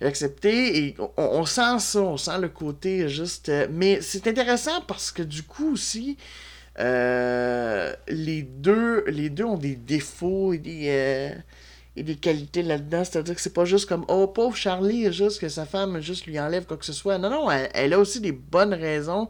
accepté, 0.00 0.78
et 0.78 0.96
on, 0.98 1.10
on, 1.16 1.44
sent 1.46 1.78
ça, 1.78 2.00
on 2.00 2.16
sent 2.16 2.38
le 2.38 2.48
côté 2.48 3.08
juste. 3.08 3.50
mais 3.70 4.00
c'est 4.02 4.26
intéressant 4.26 4.80
parce 4.86 5.10
que 5.10 5.22
du 5.22 5.42
coup 5.42 5.72
aussi, 5.72 6.16
euh, 6.78 7.92
les, 8.06 8.42
deux, 8.42 9.04
les 9.08 9.30
deux 9.30 9.44
ont 9.44 9.58
des 9.58 9.74
défauts 9.74 10.52
et 10.52 10.58
des, 10.58 11.32
euh, 11.98 12.00
et 12.00 12.02
des 12.02 12.16
qualités 12.16 12.62
là-dedans. 12.62 13.04
C'est-à-dire 13.04 13.34
que 13.34 13.40
c'est 13.40 13.52
pas 13.54 13.64
juste 13.64 13.88
comme 13.88 14.04
Oh, 14.08 14.26
pauvre 14.26 14.56
Charlie, 14.56 15.12
juste 15.12 15.40
que 15.40 15.48
sa 15.48 15.66
femme 15.66 16.00
juste 16.00 16.26
lui 16.26 16.38
enlève 16.38 16.66
quoi 16.66 16.76
que 16.76 16.84
ce 16.84 16.92
soit. 16.92 17.18
Non, 17.18 17.30
non, 17.30 17.50
elle, 17.50 17.92
a 17.92 17.98
aussi 17.98 18.20
des 18.20 18.32
bonnes 18.32 18.74
raisons 18.74 19.28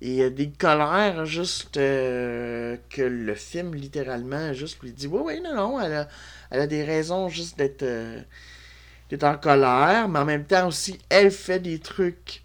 et 0.00 0.30
des 0.30 0.50
colères 0.50 1.26
juste 1.26 1.76
euh, 1.76 2.76
que 2.88 3.02
le 3.02 3.34
film 3.34 3.74
littéralement 3.74 4.52
juste 4.52 4.80
lui 4.82 4.92
dit 4.92 5.06
Oui, 5.06 5.20
oui, 5.24 5.40
non, 5.42 5.54
non, 5.54 5.80
elle 5.80 5.94
a, 5.94 6.08
elle 6.50 6.60
a 6.60 6.66
des 6.66 6.84
raisons 6.84 7.28
juste 7.28 7.58
d'être. 7.58 7.84
d'être 9.10 9.24
en 9.24 9.36
colère, 9.36 10.08
mais 10.08 10.18
en 10.18 10.24
même 10.24 10.44
temps 10.44 10.68
aussi, 10.68 10.98
elle 11.08 11.30
fait 11.30 11.60
des 11.60 11.78
trucs 11.78 12.42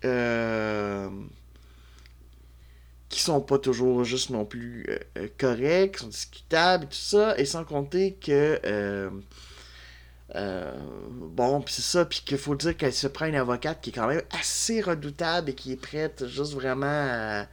qui 3.13 3.21
sont 3.21 3.41
pas 3.41 3.59
toujours 3.59 4.03
juste 4.03 4.31
non 4.31 4.43
plus 4.43 4.85
euh, 4.89 4.97
euh, 5.19 5.27
corrects, 5.37 5.97
qui 5.97 6.01
sont 6.01 6.07
discutables 6.07 6.85
et 6.85 6.87
tout 6.87 6.93
ça, 6.95 7.37
et 7.37 7.45
sans 7.45 7.63
compter 7.63 8.13
que 8.13 8.59
euh, 8.65 9.09
bon, 10.33 11.61
puis 11.61 11.73
c'est 11.73 11.81
ça, 11.81 12.05
puis 12.05 12.21
qu'il 12.25 12.37
faut 12.37 12.55
dire 12.55 12.75
qu'elle 12.75 12.93
se 12.93 13.07
prend 13.07 13.25
une 13.25 13.35
avocate 13.35 13.81
qui 13.81 13.91
est 13.91 13.93
quand 13.93 14.07
même 14.07 14.21
assez 14.31 14.81
redoutable 14.81 15.51
et 15.51 15.55
qui 15.55 15.73
est 15.73 15.81
prête 15.81 16.27
juste 16.27 16.53
vraiment 16.53 16.85
à, 16.87 17.45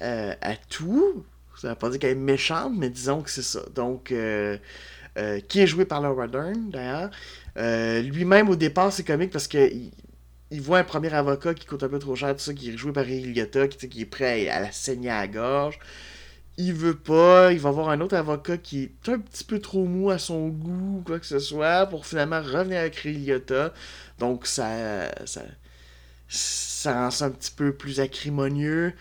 à 0.00 0.56
tout. 0.68 1.24
Ça 1.60 1.70
veut 1.70 1.74
pas 1.74 1.90
dire 1.90 1.98
qu'elle 1.98 2.12
est 2.12 2.14
méchante, 2.14 2.72
mais 2.76 2.90
disons 2.90 3.22
que 3.22 3.30
c'est 3.30 3.42
ça. 3.42 3.60
Donc, 3.74 4.12
qui 5.48 5.60
est 5.60 5.66
joué 5.66 5.84
par 5.84 6.00
Laura 6.00 6.28
Dern, 6.28 6.70
d'ailleurs. 6.70 7.10
Lui-même, 7.56 8.48
au 8.48 8.56
départ, 8.56 8.92
c'est 8.92 9.04
comique 9.04 9.30
parce 9.30 9.48
que 9.48 9.70
il 10.50 10.60
voit 10.60 10.78
un 10.78 10.84
premier 10.84 11.12
avocat 11.12 11.54
qui 11.54 11.66
coûte 11.66 11.82
un 11.82 11.88
peu 11.88 11.98
trop 11.98 12.16
cher, 12.16 12.34
tout 12.34 12.40
ça, 12.40 12.54
qui 12.54 12.70
est 12.70 12.76
joué 12.76 12.92
par 12.92 13.04
Ray 13.04 13.22
qui, 13.70 13.88
qui 13.88 14.00
est 14.02 14.06
prêt 14.06 14.48
à 14.48 14.60
la 14.60 14.72
saigner 14.72 15.10
à 15.10 15.20
la 15.20 15.28
gorge. 15.28 15.78
Il 16.58 16.74
veut 16.74 16.96
pas, 16.96 17.52
il 17.52 17.60
va 17.60 17.70
voir 17.70 17.88
un 17.88 18.00
autre 18.00 18.16
avocat 18.16 18.58
qui 18.58 18.82
est 18.82 19.08
un 19.08 19.18
petit 19.18 19.44
peu 19.44 19.60
trop 19.60 19.84
mou 19.86 20.10
à 20.10 20.18
son 20.18 20.48
goût, 20.48 21.02
quoi 21.06 21.18
que 21.20 21.26
ce 21.26 21.38
soit, 21.38 21.86
pour 21.86 22.04
finalement 22.04 22.42
revenir 22.42 22.80
avec 22.80 22.96
Ray 22.96 23.32
Donc 24.18 24.46
ça, 24.46 25.08
ça, 25.24 25.42
ça 26.28 27.24
un 27.24 27.30
petit 27.30 27.52
peu 27.52 27.72
plus 27.72 28.00
acrimonieux. 28.00 28.92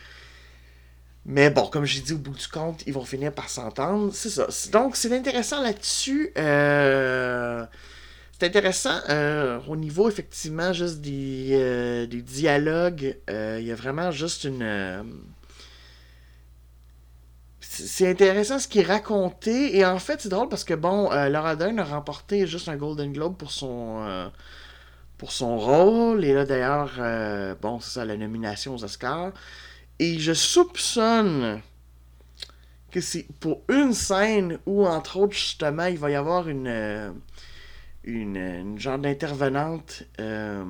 Mais 1.26 1.50
bon, 1.50 1.68
comme 1.68 1.84
j'ai 1.86 2.00
dit, 2.02 2.14
au 2.14 2.18
bout 2.18 2.36
du 2.36 2.48
compte, 2.48 2.84
ils 2.88 2.94
vont 2.94 3.04
finir 3.04 3.34
par 3.34 3.50
s'entendre. 3.50 4.14
C'est 4.14 4.30
ça. 4.30 4.48
Donc, 4.72 4.96
c'est 4.96 5.12
intéressant 5.12 5.62
là-dessus. 5.62 6.32
Euh... 6.38 7.66
C'est 8.40 8.46
intéressant 8.46 9.00
euh, 9.10 9.60
au 9.68 9.76
niveau 9.76 10.08
effectivement 10.08 10.72
juste 10.72 11.02
des, 11.02 11.50
euh, 11.54 12.06
des 12.06 12.22
dialogues. 12.22 13.18
Euh, 13.32 13.58
il 13.60 13.66
y 13.66 13.72
a 13.72 13.76
vraiment 13.76 14.12
juste 14.12 14.44
une. 14.44 14.64
C'est 17.86 18.10
intéressant 18.10 18.60
ce 18.60 18.68
qui 18.68 18.80
est 18.80 18.84
raconté. 18.84 19.78
Et 19.78 19.86
en 19.86 20.00
fait, 20.00 20.22
c'est 20.22 20.30
drôle 20.30 20.50
parce 20.50 20.64
que 20.64 20.74
bon, 20.74 21.10
Laura 21.30 21.56
Dern 21.56 21.80
a 21.80 21.84
remporté 21.84 22.48
juste 22.48 22.70
un 22.70 22.76
Golden 22.76 23.14
Globe 23.14 23.36
pour 23.38 23.52
son 23.52 24.30
pour 25.18 25.32
son 25.32 25.58
rôle. 25.58 26.24
Et 26.26 26.34
là 26.34 26.46
d'ailleurs, 26.46 27.56
bon, 27.62 27.80
c'est 27.80 28.00
ça, 28.00 28.06
la 28.06 28.18
nomination 28.18 28.76
aux 28.76 28.84
Oscars. 28.84 29.32
Et 30.00 30.20
je 30.20 30.34
soupçonne 30.34 31.62
que 32.92 33.02
c'est 33.02 33.28
pour 33.40 33.62
une 33.70 33.94
scène 33.94 34.60
où, 34.66 34.86
entre 34.86 35.18
autres, 35.18 35.34
justement, 35.34 35.86
il 35.86 35.98
va 35.98 36.12
y 36.12 36.16
avoir 36.16 36.48
une 36.48 37.14
une, 38.08 38.80
genre 38.80 38.98
d'intervenante 38.98 40.04
euh, 40.20 40.64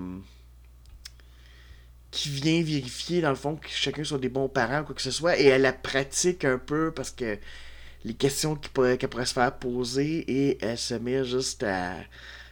qui 2.12 2.30
vient 2.30 2.62
vérifier, 2.64 3.22
dans 3.22 3.30
le 3.30 3.36
fond, 3.36 3.56
que 3.56 3.68
chacun 3.70 4.04
soit 4.04 4.18
des 4.18 4.30
bons 4.30 4.50
parents, 4.50 4.84
quoi 4.84 4.96
que 4.96 5.02
ce 5.02 5.12
soit, 5.12 5.38
et 5.40 5.46
elle 5.46 5.64
la 5.64 5.74
pratique 5.74 6.46
un 6.46 6.58
peu 6.58 6.92
parce 6.92 7.12
que 7.12 7.38
les 8.06 8.14
questions 8.14 8.56
qu'elle 8.56 8.72
pourrait, 9.10 9.26
se 9.26 9.34
faire 9.34 9.58
poser, 9.58 10.20
et 10.28 10.58
elle 10.62 10.78
se 10.78 10.94
met 10.94 11.26
juste 11.26 11.64
à 11.64 11.96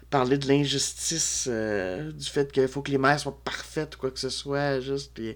parler 0.10 0.38
de 0.38 0.48
l'injustice 0.48 1.48
euh, 1.50 2.12
du 2.12 2.26
fait 2.26 2.52
qu'il 2.52 2.68
faut 2.68 2.82
que 2.82 2.92
les 2.92 2.98
mères 2.98 3.20
soient 3.20 3.40
parfaites, 3.44 3.96
quoi 3.96 4.12
que 4.12 4.20
ce 4.20 4.30
soit, 4.30 4.80
juste, 4.82 5.12
puis 5.14 5.36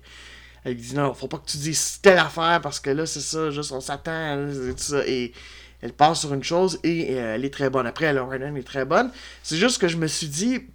elle 0.63 0.75
dit 0.75 0.95
non, 0.95 1.13
faut 1.13 1.27
pas 1.27 1.37
que 1.37 1.49
tu 1.49 1.57
dises 1.57 1.99
telle 2.01 2.17
affaire 2.17 2.59
parce 2.61 2.79
que 2.79 2.89
là, 2.89 3.05
c'est 3.05 3.21
ça, 3.21 3.49
juste 3.49 3.71
on 3.71 3.81
s'attend, 3.81 4.47
tout 4.51 4.77
ça, 4.77 5.07
et 5.07 5.33
elle 5.81 5.93
passe 5.93 6.21
sur 6.21 6.33
une 6.33 6.43
chose 6.43 6.79
et 6.83 7.17
euh, 7.17 7.35
elle 7.35 7.45
est 7.45 7.53
très 7.53 7.69
bonne. 7.69 7.87
Après, 7.87 8.11
Lauren 8.13 8.55
est 8.55 8.67
très 8.67 8.85
bonne. 8.85 9.11
C'est 9.43 9.57
juste 9.57 9.79
que 9.79 9.87
je 9.87 9.97
me 9.97 10.07
suis 10.07 10.27
dit, 10.27 10.67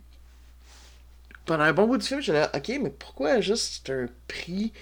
pendant 1.46 1.64
un 1.64 1.72
bon 1.72 1.86
bout 1.86 1.98
du 1.98 2.06
film, 2.06 2.20
j'étais 2.20 2.38
là, 2.38 2.50
ok, 2.54 2.68
mais 2.82 2.90
pourquoi 2.90 3.40
juste 3.40 3.90
un 3.90 4.06
prix 4.28 4.72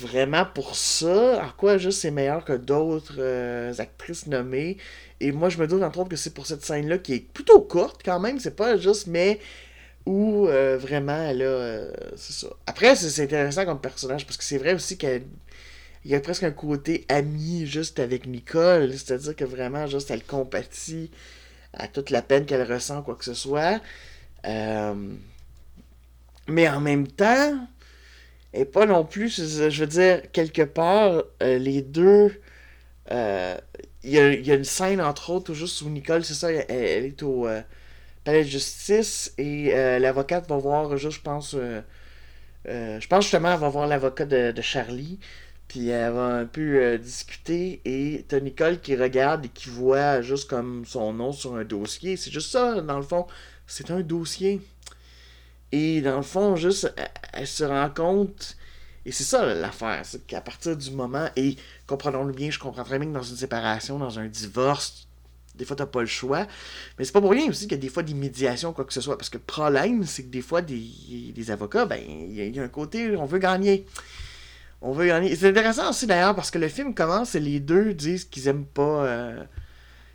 vraiment 0.00 0.44
pour 0.44 0.74
ça? 0.76 1.44
En 1.44 1.50
quoi 1.56 1.78
juste 1.78 2.00
c'est 2.00 2.10
meilleur 2.10 2.44
que 2.44 2.54
d'autres 2.54 3.16
euh, 3.18 3.72
actrices 3.78 4.26
nommées? 4.26 4.78
Et 5.20 5.32
moi, 5.32 5.48
je 5.48 5.58
me 5.58 5.66
doute 5.66 5.82
entre 5.82 6.00
autres 6.00 6.10
que 6.10 6.16
c'est 6.16 6.34
pour 6.34 6.46
cette 6.46 6.64
scène-là 6.64 6.98
qui 6.98 7.14
est 7.14 7.32
plutôt 7.32 7.60
courte 7.60 8.02
quand 8.04 8.20
même, 8.20 8.40
c'est 8.40 8.56
pas 8.56 8.76
juste, 8.76 9.06
mais 9.06 9.38
où 10.06 10.48
euh, 10.48 10.78
vraiment 10.78 11.22
elle 11.28 11.42
a. 11.42 11.86
c'est 12.16 12.32
ça. 12.32 12.48
Après, 12.66 12.96
c'est 12.96 13.22
intéressant 13.22 13.64
comme 13.64 13.80
personnage 13.80 14.26
parce 14.26 14.36
que 14.36 14.44
c'est 14.44 14.58
vrai 14.58 14.74
aussi 14.74 14.98
qu'elle 14.98 15.22
il 16.04 16.10
y 16.10 16.14
a 16.14 16.20
presque 16.20 16.42
un 16.42 16.50
côté 16.50 17.04
ami 17.08 17.66
juste 17.66 18.00
avec 18.00 18.26
Nicole, 18.26 18.92
c'est-à-dire 18.92 19.36
que 19.36 19.44
vraiment, 19.44 19.86
juste, 19.86 20.10
elle 20.10 20.24
compatit 20.24 21.10
à 21.72 21.88
toute 21.88 22.10
la 22.10 22.22
peine 22.22 22.44
qu'elle 22.44 22.70
ressent, 22.70 23.02
quoi 23.02 23.14
que 23.14 23.24
ce 23.24 23.34
soit. 23.34 23.80
Euh, 24.44 24.94
mais 26.48 26.68
en 26.68 26.80
même 26.80 27.06
temps, 27.06 27.66
et 28.54 28.64
pas 28.64 28.86
non 28.86 29.04
plus, 29.04 29.68
je 29.70 29.80
veux 29.80 29.86
dire, 29.86 30.30
quelque 30.32 30.62
part, 30.62 31.22
euh, 31.42 31.58
les 31.58 31.82
deux. 31.82 32.40
Euh, 33.10 33.56
il 34.04 34.10
y, 34.10 34.18
a, 34.18 34.54
une 34.54 34.64
scène, 34.64 35.00
entre 35.00 35.30
autres, 35.30 35.54
juste 35.54 35.82
où 35.82 35.88
Nicole, 35.88 36.24
c'est 36.24 36.34
ça, 36.34 36.50
elle, 36.52 37.04
est 37.04 37.22
au 37.22 37.48
palais 38.24 38.42
de 38.44 38.48
justice 38.48 39.32
et 39.38 39.72
l'avocate 40.00 40.48
va 40.48 40.56
voir, 40.56 40.96
juste, 40.96 41.18
je 41.18 41.22
pense. 41.22 41.56
je 42.66 43.06
pense 43.06 43.24
justement, 43.24 43.52
elle 43.52 43.60
va 43.60 43.68
voir 43.68 43.86
l'avocat 43.86 44.24
de, 44.26 44.50
de 44.50 44.62
Charlie. 44.62 45.20
Puis 45.72 45.88
elle 45.88 46.12
va 46.12 46.26
un 46.26 46.44
peu 46.44 46.82
euh, 46.82 46.98
discuter 46.98 47.80
et 47.86 48.26
t'as 48.28 48.40
Nicole 48.40 48.78
qui 48.78 48.94
regarde 48.94 49.46
et 49.46 49.48
qui 49.48 49.70
voit 49.70 50.20
juste 50.20 50.50
comme 50.50 50.84
son 50.84 51.14
nom 51.14 51.32
sur 51.32 51.54
un 51.54 51.64
dossier. 51.64 52.18
C'est 52.18 52.30
juste 52.30 52.50
ça, 52.50 52.82
dans 52.82 52.98
le 52.98 53.02
fond. 53.02 53.26
C'est 53.66 53.90
un 53.90 54.00
dossier. 54.00 54.60
Et 55.72 56.02
dans 56.02 56.16
le 56.16 56.22
fond, 56.22 56.54
juste, 56.54 56.92
elle, 57.32 57.46
se 57.46 57.64
rend 57.64 57.90
compte. 57.90 58.56
Et 59.04 59.10
c'est 59.10 59.24
ça 59.24 59.44
l'affaire, 59.54 60.02
c'est 60.04 60.24
qu'à 60.26 60.40
partir 60.40 60.76
du 60.76 60.90
moment, 60.92 61.28
et 61.34 61.56
comprenons-le 61.88 62.32
bien, 62.32 62.50
je 62.50 62.58
comprends 62.58 62.84
très 62.84 62.98
bien 62.98 63.08
que 63.08 63.14
dans 63.14 63.22
une 63.22 63.36
séparation, 63.36 63.98
dans 63.98 64.20
un 64.20 64.26
divorce, 64.26 65.08
des 65.56 65.64
fois 65.64 65.74
t'as 65.74 65.86
pas 65.86 66.00
le 66.00 66.06
choix. 66.06 66.46
Mais 66.98 67.04
c'est 67.04 67.12
pas 67.12 67.20
pour 67.20 67.32
rien 67.32 67.48
aussi 67.48 67.62
qu'il 67.62 67.72
y 67.72 67.74
a 67.74 67.78
des 67.78 67.88
fois 67.88 68.04
des 68.04 68.14
médiations, 68.14 68.72
quoi 68.72 68.84
que 68.84 68.92
ce 68.92 69.00
soit. 69.00 69.18
Parce 69.18 69.28
que 69.28 69.38
le 69.38 69.44
problème, 69.44 70.04
c'est 70.04 70.22
que 70.22 70.28
des 70.30 70.42
fois, 70.42 70.62
des, 70.62 70.84
des 71.34 71.50
avocats, 71.50 71.86
ben, 71.86 72.00
il 72.00 72.54
y, 72.54 72.60
a 72.60 72.62
un 72.62 72.68
côté, 72.68 73.16
on 73.16 73.24
veut 73.24 73.38
gagner. 73.38 73.86
On 74.82 74.92
veut 74.92 75.06
gagner. 75.06 75.34
C'est 75.34 75.48
intéressant 75.48 75.90
aussi 75.90 76.06
d'ailleurs 76.06 76.34
parce 76.34 76.50
que 76.50 76.58
le 76.58 76.68
film 76.68 76.94
commence 76.94 77.34
et 77.34 77.40
les 77.40 77.60
deux 77.60 77.94
disent 77.94 78.24
qu'ils 78.24 78.48
aiment 78.48 78.66
pas. 78.66 79.04
Euh, 79.04 79.44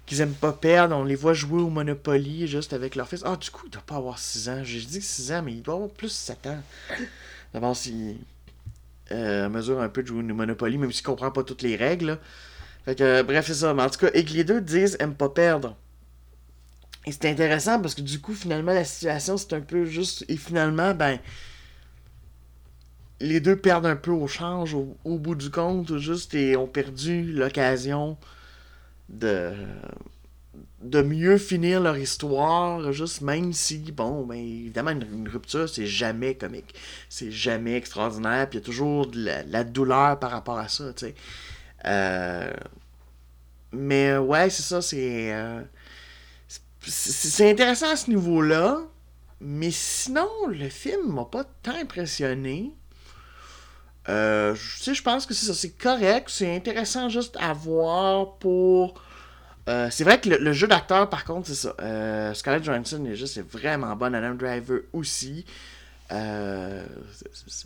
qu'ils 0.08 0.22
aiment 0.22 0.34
pas 0.34 0.54
perdre. 0.54 0.96
On 0.96 1.04
les 1.04 1.16
voit 1.16 1.34
jouer 1.34 1.62
au 1.62 1.70
Monopoly 1.70 2.48
juste 2.48 2.74
avec 2.74 2.96
leur 2.96 3.08
fils. 3.08 3.22
Ah, 3.24 3.36
du 3.36 3.52
coup, 3.52 3.64
il 3.66 3.70
doit 3.70 3.84
pas 3.86 3.98
avoir 3.98 4.18
6 4.18 4.50
ans. 4.50 4.62
J'ai 4.64 4.80
dit 4.80 5.02
6 5.02 5.32
ans, 5.34 5.42
mais 5.44 5.54
il 5.54 5.62
doit 5.62 5.76
avoir 5.76 5.90
plus 5.90 6.10
7 6.10 6.48
ans. 6.48 6.64
D'abord, 7.54 7.76
s'il 7.76 8.18
euh, 9.12 9.50
mesure 9.50 9.80
un 9.80 9.90
peu 9.90 10.02
de 10.02 10.08
jouer 10.08 10.20
au 10.20 10.24
Monopoly, 10.24 10.80
même 10.80 10.92
s'il 10.92 11.06
comprend 11.06 11.30
pas 11.30 11.44
toutes 11.44 11.62
les 11.62 11.76
règles. 11.76 12.18
Fait 12.86 12.96
que, 12.96 13.22
bref, 13.22 13.46
c'est 13.46 13.54
ça. 13.54 13.74
Mais 13.76 13.84
en 13.84 13.90
tout 13.90 14.00
cas, 14.00 14.10
et 14.14 14.26
que 14.26 14.32
les 14.32 14.44
deux 14.44 14.62
disent 14.62 14.98
aiment 15.00 15.14
pas 15.14 15.30
perdre. 15.30 15.76
Et 17.06 17.12
c'est 17.12 17.30
intéressant 17.30 17.80
parce 17.80 17.96
que 17.96 18.02
du 18.02 18.20
coup, 18.20 18.34
finalement, 18.34 18.74
la 18.74 18.84
situation, 18.84 19.38
c'est 19.38 19.54
un 19.54 19.62
peu 19.62 19.86
juste. 19.86 20.26
Et 20.28 20.38
finalement, 20.38 20.94
ben 20.96 21.20
les 23.20 23.40
deux 23.40 23.56
perdent 23.56 23.86
un 23.86 23.96
peu 23.96 24.12
au 24.12 24.28
change 24.28 24.76
au, 24.76 25.18
bout 25.18 25.36
du 25.36 25.50
compte, 25.50 25.98
juste 25.98 26.34
et 26.36 26.56
ont 26.56 26.68
perdu 26.68 27.32
l'occasion 27.34 28.18
de 29.10 29.54
de 30.82 31.02
mieux 31.02 31.38
finir 31.38 31.82
leur 31.82 31.98
histoire, 31.98 32.92
juste 32.92 33.22
même 33.22 33.52
si, 33.54 33.80
bon, 33.92 34.26
ben, 34.26 34.38
évidemment, 34.38 34.92
une, 34.92 35.28
rupture, 35.28 35.68
c'est 35.68 35.88
jamais 35.88 36.36
comique. 36.36 36.76
C'est 37.10 37.32
jamais 37.32 37.76
extraordinaire, 37.76 38.50
puis 38.50 38.60
il 38.60 38.62
y 38.62 38.64
a 38.64 38.66
toujours 38.66 39.08
de 39.08 39.30
la, 39.50 39.64
douleur 39.64 40.20
par 40.20 40.32
rapport 40.32 40.60
à 40.60 40.68
ça, 40.68 40.94
tu 40.94 41.08
sais. 41.08 41.16
Euh, 41.86 42.54
mais 43.72 44.18
ouais, 44.18 44.50
c'est 44.50 44.64
ça, 44.64 44.82
c'est. 44.82 45.34
Euh, 45.34 45.62
c'est 46.82 47.50
intéressant 47.50 47.90
à 47.92 47.96
ce 47.98 48.10
niveau-là, 48.10 48.80
mais 49.42 49.72
sinon, 49.72 50.30
le 50.48 50.70
film 50.70 51.14
m'a 51.14 51.26
pas 51.26 51.44
tant 51.44 51.76
impressionné. 51.76 52.72
Euh, 54.10 54.56
je 54.56 55.02
pense 55.02 55.26
que 55.26 55.34
c'est 55.34 55.48
ça, 55.48 55.54
c'est 55.54 55.78
correct, 55.78 56.30
c'est 56.30 56.56
intéressant 56.56 57.10
juste 57.10 57.38
à 57.40 57.54
voir 57.54 58.36
pour. 58.36 59.02
Euh, 59.68 59.90
c'est 59.92 60.06
vrai 60.06 60.20
que 60.20 60.30
le, 60.30 60.54
jeu 60.54 60.68
d'acteur, 60.68 61.10
par 61.10 61.26
contre, 61.26 61.48
c'est 61.48 61.56
ça. 61.56 61.76
Euh, 61.82 62.34
Scarlett 62.34 62.64
Johansson 62.64 63.04
est 63.06 63.16
juste 63.16 63.42
vraiment 63.52 63.96
bonne. 63.96 64.16
Adam 64.16 64.34
Driver 64.34 64.80
aussi. 64.94 65.46
Euh, 66.12 66.86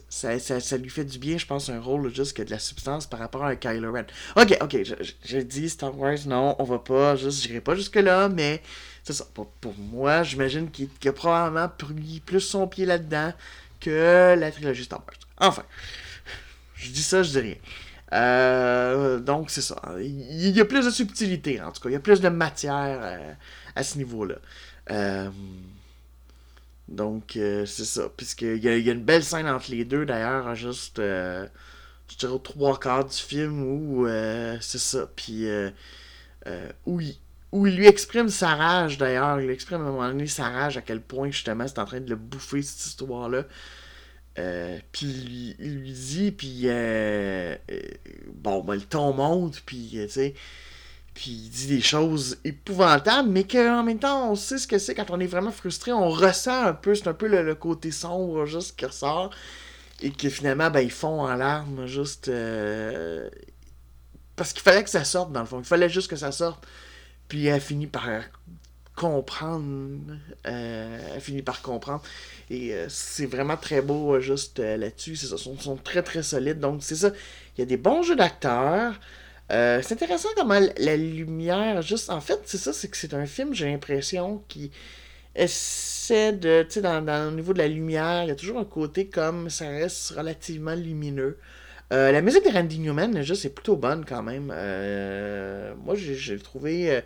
ça, 0.09 0.39
ça, 0.39 0.77
lui 0.77 0.89
fait 0.89 1.05
du 1.05 1.19
bien, 1.19 1.37
je 1.37 1.45
pense, 1.45 1.69
un 1.69 1.79
rôle 1.79 2.13
juste 2.13 2.35
que 2.35 2.41
de 2.41 2.49
la 2.49 2.57
substance 2.57 3.05
par 3.05 3.19
rapport 3.19 3.45
à 3.45 3.55
Kylo 3.55 3.93
Ren. 3.93 4.05
Ok, 4.35 4.57
ok, 4.61 4.77
je, 5.23 5.37
dis 5.37 5.69
Star 5.69 5.95
Wars, 5.97 6.17
non, 6.25 6.55
on 6.57 6.63
va 6.63 6.79
pas, 6.79 7.15
juste, 7.15 7.43
j'irai 7.43 7.61
pas 7.61 7.75
jusque-là, 7.75 8.29
mais 8.29 8.63
c'est 9.03 9.13
ça. 9.13 9.25
Pour, 9.33 9.75
moi, 9.77 10.23
j'imagine 10.23 10.71
qu'il 10.71 10.89
a 11.05 11.13
probablement 11.13 11.69
pris 11.69 12.19
plus 12.25 12.41
son 12.41 12.67
pied 12.67 12.87
là-dedans 12.87 13.31
que 13.79 14.35
la 14.35 14.51
trilogie 14.51 14.85
Star 14.85 15.03
Wars. 15.05 15.17
Enfin, 15.37 15.63
je 16.81 16.91
dis 16.91 17.03
ça, 17.03 17.23
je 17.23 17.31
dis 17.31 17.39
rien. 17.39 17.55
Euh, 18.13 19.19
donc, 19.19 19.49
c'est 19.51 19.61
ça. 19.61 19.81
Il 19.99 20.49
y 20.49 20.59
a 20.59 20.65
plus 20.65 20.85
de 20.85 20.89
subtilité, 20.89 21.61
en 21.61 21.71
tout 21.71 21.81
cas. 21.81 21.89
Il 21.89 21.93
y 21.93 21.95
a 21.95 21.99
plus 21.99 22.19
de 22.19 22.29
matière 22.29 22.99
euh, 23.01 23.33
à 23.75 23.83
ce 23.83 23.97
niveau-là. 23.97 24.35
Euh, 24.89 25.29
donc, 26.87 27.31
c'est 27.33 27.85
ça. 27.85 28.09
Puisqu'il 28.17 28.57
y, 28.57 28.67
a, 28.67 28.77
y 28.77 28.89
a 28.89 28.93
une 28.93 29.03
belle 29.03 29.23
scène 29.23 29.47
entre 29.47 29.71
les 29.71 29.85
deux, 29.85 30.05
d'ailleurs, 30.05 30.53
juste, 30.55 30.97
je 30.97 31.47
dirais, 32.19 32.39
trois 32.43 32.77
quarts 32.79 33.05
du 33.05 33.15
film, 33.15 33.63
où 33.63 34.07
c'est 34.59 34.79
ça. 34.79 35.07
Puis, 35.15 35.47
où, 36.85 36.99
il, 36.99 37.15
où 37.53 37.67
il 37.67 37.77
lui 37.77 37.87
exprime 37.87 38.27
sa 38.27 38.55
rage, 38.55 38.97
d'ailleurs. 38.97 39.39
Il 39.39 39.49
exprime 39.49 39.81
à 39.81 39.85
un 39.85 39.91
moment 39.91 40.07
donné 40.09 40.27
sa 40.27 40.49
rage, 40.49 40.75
à 40.75 40.81
quel 40.81 40.99
point, 40.99 41.31
justement, 41.31 41.65
c'est 41.65 41.79
en 41.79 41.85
train 41.85 42.01
de 42.01 42.09
le 42.09 42.17
bouffer, 42.17 42.61
cette 42.61 42.85
histoire-là. 42.87 43.45
Puis 44.35 45.55
il 45.59 45.75
lui 45.79 45.91
dit, 45.91 46.31
puis 46.31 46.63
bon, 48.33 48.61
ben, 48.61 48.75
le 48.75 48.81
ton 48.81 49.13
monte, 49.13 49.61
puis 49.65 49.89
tu 49.91 50.09
sais, 50.09 50.33
puis 51.13 51.31
il 51.31 51.49
dit 51.49 51.67
des 51.67 51.81
choses 51.81 52.37
épouvantables, 52.43 53.29
mais 53.29 53.43
qu'en 53.43 53.83
même 53.83 53.99
temps, 53.99 54.31
on 54.31 54.35
sait 54.35 54.57
ce 54.57 54.67
que 54.67 54.77
c'est 54.77 54.95
quand 54.95 55.11
on 55.11 55.19
est 55.19 55.27
vraiment 55.27 55.51
frustré, 55.51 55.91
on 55.91 56.09
ressent 56.09 56.67
un 56.67 56.73
peu, 56.73 56.95
c'est 56.95 57.07
un 57.07 57.13
peu 57.13 57.27
le, 57.27 57.55
côté 57.55 57.91
sombre 57.91 58.45
juste 58.45 58.77
qui 58.77 58.85
ressort, 58.85 59.31
et 60.01 60.11
que 60.11 60.29
finalement, 60.29 60.69
ben, 60.71 60.81
ils 60.81 60.91
font 60.91 61.21
en 61.21 61.35
larmes, 61.35 61.85
juste... 61.85 62.29
Euh, 62.29 63.29
parce 64.35 64.53
qu'il 64.53 64.61
fallait 64.61 64.83
que 64.83 64.89
ça 64.89 65.03
sorte, 65.03 65.31
dans 65.31 65.41
le 65.41 65.45
fond, 65.45 65.59
il 65.59 65.65
fallait 65.65 65.89
juste 65.89 66.09
que 66.09 66.15
ça 66.15 66.31
sorte, 66.31 66.65
puis 67.27 67.45
elle 67.45 67.61
finit 67.61 67.87
par 67.87 68.07
comprendre, 69.01 69.99
euh, 70.45 71.19
finit 71.19 71.41
par 71.41 71.63
comprendre, 71.63 72.03
et 72.51 72.75
euh, 72.75 72.85
c'est 72.87 73.25
vraiment 73.25 73.57
très 73.57 73.81
beau 73.81 74.19
juste 74.19 74.59
là-dessus, 74.59 75.15
c'est 75.15 75.25
ça, 75.25 75.37
ils 75.37 75.41
sont, 75.41 75.57
sont 75.57 75.75
très 75.75 76.03
très 76.03 76.21
solides, 76.21 76.59
donc 76.59 76.83
c'est 76.83 76.95
ça, 76.95 77.09
il 77.57 77.61
y 77.61 77.63
a 77.63 77.65
des 77.65 77.77
bons 77.77 78.03
jeux 78.03 78.15
d'acteurs, 78.15 78.99
euh, 79.51 79.81
c'est 79.81 79.95
intéressant 79.95 80.29
comment 80.35 80.59
la 80.77 80.97
lumière, 80.97 81.81
juste 81.81 82.11
en 82.11 82.21
fait, 82.21 82.41
c'est 82.45 82.59
ça, 82.59 82.73
c'est 82.73 82.89
que 82.89 82.97
c'est 82.97 83.15
un 83.15 83.25
film, 83.25 83.55
j'ai 83.55 83.71
l'impression, 83.71 84.43
qui 84.47 84.69
essaie 85.35 86.33
de, 86.33 86.61
tu 86.61 86.73
sais, 86.75 86.81
dans, 86.81 87.01
dans, 87.03 87.35
niveau 87.35 87.53
de 87.53 87.57
la 87.57 87.67
lumière, 87.67 88.23
il 88.23 88.27
y 88.27 88.31
a 88.31 88.35
toujours 88.35 88.59
un 88.59 88.65
côté 88.65 89.07
comme 89.07 89.49
ça 89.49 89.67
reste 89.67 90.11
relativement 90.11 90.75
lumineux. 90.75 91.39
Euh, 91.91 92.11
la 92.11 92.21
musique 92.21 92.45
de 92.45 92.51
Randy 92.51 92.79
Newman, 92.79 93.21
juste, 93.21 93.41
c'est 93.41 93.53
plutôt 93.53 93.75
bonne 93.75 94.05
quand 94.05 94.23
même. 94.23 94.51
Euh, 94.55 95.73
moi, 95.83 95.95
j'ai 95.95 96.37
trouvé 96.39 97.01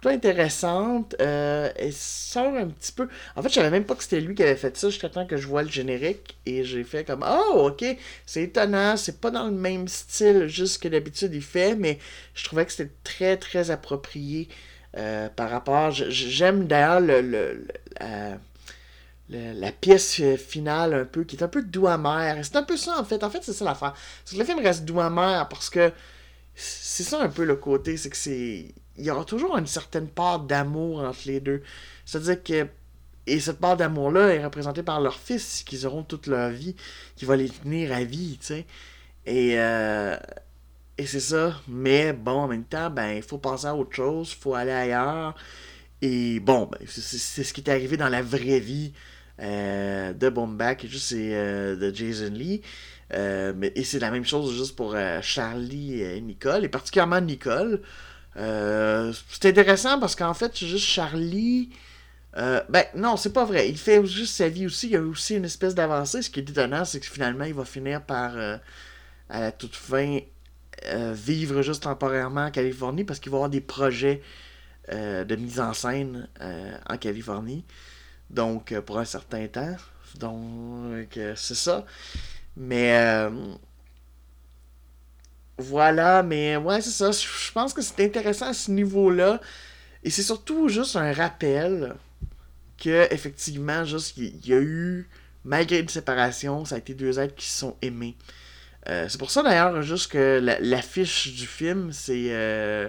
plutôt 0.00 0.14
intéressante. 0.14 1.14
Euh, 1.20 1.70
elle 1.76 1.92
sort 1.92 2.54
un 2.54 2.68
petit 2.68 2.92
peu. 2.92 3.08
En 3.36 3.42
fait, 3.42 3.50
je 3.50 3.54
savais 3.54 3.70
même 3.70 3.84
pas 3.84 3.94
que 3.94 4.02
c'était 4.02 4.20
lui 4.20 4.34
qui 4.34 4.42
avait 4.42 4.56
fait 4.56 4.76
ça 4.76 4.88
jusqu'à 4.88 5.10
temps 5.10 5.26
que 5.26 5.36
je 5.36 5.46
vois 5.46 5.62
le 5.62 5.68
générique. 5.68 6.38
Et 6.46 6.64
j'ai 6.64 6.84
fait 6.84 7.04
comme 7.04 7.24
Oh, 7.28 7.68
ok, 7.68 7.84
c'est 8.26 8.44
étonnant. 8.44 8.96
C'est 8.96 9.20
pas 9.20 9.30
dans 9.30 9.44
le 9.46 9.52
même 9.52 9.88
style 9.88 10.46
juste 10.48 10.82
que 10.82 10.88
d'habitude 10.88 11.34
il 11.34 11.42
fait. 11.42 11.74
Mais 11.76 11.98
je 12.34 12.44
trouvais 12.44 12.64
que 12.64 12.72
c'était 12.72 12.92
très, 13.04 13.36
très 13.36 13.70
approprié 13.70 14.48
euh, 14.96 15.28
par 15.28 15.50
rapport. 15.50 15.90
J'aime 15.90 16.66
d'ailleurs 16.66 17.00
le, 17.00 17.20
la, 18.00 18.38
pièce 19.80 20.20
finale 20.36 20.94
un 20.94 21.04
peu, 21.04 21.24
qui 21.24 21.36
est 21.36 21.42
un 21.42 21.48
peu 21.48 21.62
doux 21.62 21.86
amer. 21.86 22.44
C'est 22.44 22.56
un 22.56 22.62
peu 22.62 22.76
ça 22.76 22.98
en 22.98 23.04
fait. 23.04 23.22
En 23.24 23.30
fait, 23.30 23.42
c'est 23.42 23.52
ça 23.52 23.64
l'affaire. 23.64 23.94
C'est 24.24 24.34
que 24.36 24.40
le 24.40 24.46
film 24.46 24.60
reste 24.60 24.84
doux 24.84 25.00
amer 25.00 25.48
parce 25.48 25.70
que 25.70 25.92
c'est 26.54 27.04
ça 27.04 27.20
un 27.22 27.28
peu 27.28 27.44
le 27.44 27.56
côté. 27.56 27.96
C'est 27.96 28.10
que 28.10 28.16
c'est 28.16 28.74
il 28.96 29.06
y 29.06 29.10
aura 29.10 29.24
toujours 29.24 29.56
une 29.56 29.66
certaine 29.66 30.08
part 30.08 30.40
d'amour 30.40 31.00
entre 31.00 31.20
les 31.26 31.40
deux. 31.40 31.62
C'est-à-dire 32.04 32.42
que. 32.42 32.68
Et 33.26 33.38
cette 33.38 33.58
part 33.58 33.76
d'amour-là 33.76 34.34
est 34.34 34.44
représentée 34.44 34.82
par 34.82 35.00
leur 35.00 35.18
fils, 35.18 35.62
qu'ils 35.62 35.86
auront 35.86 36.02
toute 36.02 36.26
leur 36.26 36.50
vie, 36.50 36.74
qui 37.16 37.26
va 37.26 37.36
les 37.36 37.48
tenir 37.48 37.92
à 37.92 38.04
vie, 38.04 38.38
tu 38.40 38.46
sais. 38.46 38.66
Et. 39.26 39.58
Euh, 39.58 40.16
et 40.98 41.06
c'est 41.06 41.20
ça. 41.20 41.58
Mais 41.66 42.12
bon, 42.12 42.32
en 42.32 42.48
même 42.48 42.64
temps, 42.64 42.90
ben, 42.90 43.12
il 43.12 43.22
faut 43.22 43.38
penser 43.38 43.66
à 43.66 43.74
autre 43.74 43.94
chose, 43.94 44.34
faut 44.34 44.54
aller 44.54 44.72
ailleurs. 44.72 45.34
Et 46.02 46.40
bon, 46.40 46.66
ben, 46.70 46.78
c'est 46.86 47.44
ce 47.44 47.52
qui 47.54 47.62
est 47.62 47.70
arrivé 47.70 47.96
dans 47.96 48.08
la 48.10 48.22
vraie 48.22 48.60
vie 48.60 48.92
euh, 49.40 50.12
de 50.12 50.28
Bombback, 50.28 50.86
juste 50.86 51.12
euh, 51.12 51.76
de 51.76 51.94
Jason 51.94 52.32
Lee. 52.32 52.62
mais, 53.10 53.72
et 53.74 53.84
c'est 53.84 53.98
la 53.98 54.10
même 54.10 54.24
chose 54.24 54.56
juste 54.56 54.76
pour 54.76 54.96
Charlie 55.22 56.02
et 56.02 56.20
Nicole, 56.20 56.64
et 56.64 56.68
particulièrement 56.68 57.20
Nicole. 57.20 57.80
Euh, 58.36 59.12
c'est 59.28 59.48
intéressant 59.48 59.98
parce 59.98 60.14
qu'en 60.16 60.34
fait, 60.34 60.56
juste 60.56 60.86
Charlie. 60.86 61.70
Euh, 62.36 62.62
ben 62.68 62.84
non, 62.94 63.16
c'est 63.16 63.32
pas 63.32 63.44
vrai. 63.44 63.68
Il 63.68 63.76
fait 63.78 64.04
juste 64.06 64.36
sa 64.36 64.48
vie 64.48 64.66
aussi. 64.66 64.86
Il 64.86 64.92
y 64.92 64.96
a 64.96 65.02
aussi 65.02 65.34
une 65.36 65.44
espèce 65.44 65.74
d'avancée. 65.74 66.22
Ce 66.22 66.30
qui 66.30 66.40
est 66.40 66.48
étonnant, 66.48 66.84
c'est 66.84 67.00
que 67.00 67.06
finalement, 67.06 67.44
il 67.44 67.54
va 67.54 67.64
finir 67.64 68.02
par, 68.02 68.36
euh, 68.36 68.56
à 69.28 69.40
la 69.40 69.52
toute 69.52 69.76
fin, 69.76 70.18
vivre 71.12 71.60
juste 71.62 71.82
temporairement 71.82 72.46
en 72.46 72.50
Californie 72.50 73.04
parce 73.04 73.20
qu'il 73.20 73.30
va 73.30 73.36
avoir 73.36 73.50
des 73.50 73.60
projets 73.60 74.22
de 74.90 75.36
mise 75.36 75.60
en 75.60 75.74
scène 75.74 76.26
en 76.88 76.96
Californie. 76.96 77.64
Donc, 78.30 78.78
pour 78.80 78.98
un 78.98 79.04
certain 79.04 79.46
temps. 79.48 79.76
Donc, 80.18 81.18
c'est 81.36 81.54
ça. 81.54 81.84
Mais 82.56 83.28
voilà, 85.58 86.22
mais 86.22 86.56
ouais, 86.56 86.80
c'est 86.80 86.90
ça. 86.90 87.10
Je 87.10 87.52
pense 87.52 87.74
que 87.74 87.82
c'est 87.82 88.04
intéressant 88.04 88.46
à 88.46 88.54
ce 88.54 88.70
niveau-là. 88.70 89.40
Et 90.02 90.10
c'est 90.10 90.22
surtout 90.22 90.68
juste 90.68 90.96
un 90.96 91.12
rappel 91.12 91.94
que, 92.78 93.12
effectivement, 93.12 93.84
juste, 93.84 94.16
il 94.16 94.46
y 94.46 94.54
a 94.54 94.60
eu, 94.60 95.08
malgré 95.44 95.80
une 95.80 95.88
séparation, 95.88 96.64
ça 96.64 96.76
a 96.76 96.78
été 96.78 96.94
deux 96.94 97.18
êtres 97.18 97.34
qui 97.34 97.46
se 97.46 97.58
sont 97.58 97.76
aimés. 97.82 98.16
Euh, 98.88 99.06
c'est 99.08 99.18
pour 99.18 99.30
ça 99.30 99.42
d'ailleurs, 99.42 99.82
juste 99.82 100.10
que 100.10 100.40
l'affiche 100.62 101.34
du 101.34 101.46
film, 101.46 101.92
c'est 101.92 102.28
euh, 102.30 102.88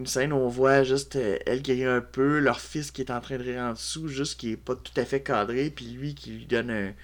une 0.00 0.06
scène 0.06 0.32
où 0.32 0.36
on 0.36 0.48
voit 0.48 0.82
juste 0.82 1.16
euh, 1.16 1.38
elle 1.46 1.60
qui 1.60 1.72
rit 1.72 1.84
un 1.84 2.00
peu, 2.00 2.38
leur 2.38 2.58
fils 2.58 2.90
qui 2.90 3.02
est 3.02 3.10
en 3.10 3.20
train 3.20 3.36
de 3.36 3.42
rire 3.42 3.60
en 3.60 3.72
dessous, 3.74 4.08
juste 4.08 4.40
qui 4.40 4.52
est 4.52 4.56
pas 4.56 4.74
tout 4.74 4.98
à 4.98 5.04
fait 5.04 5.20
cadré, 5.22 5.70
puis 5.70 5.84
lui 5.86 6.14
qui 6.14 6.30
lui 6.30 6.46
donne 6.46 6.94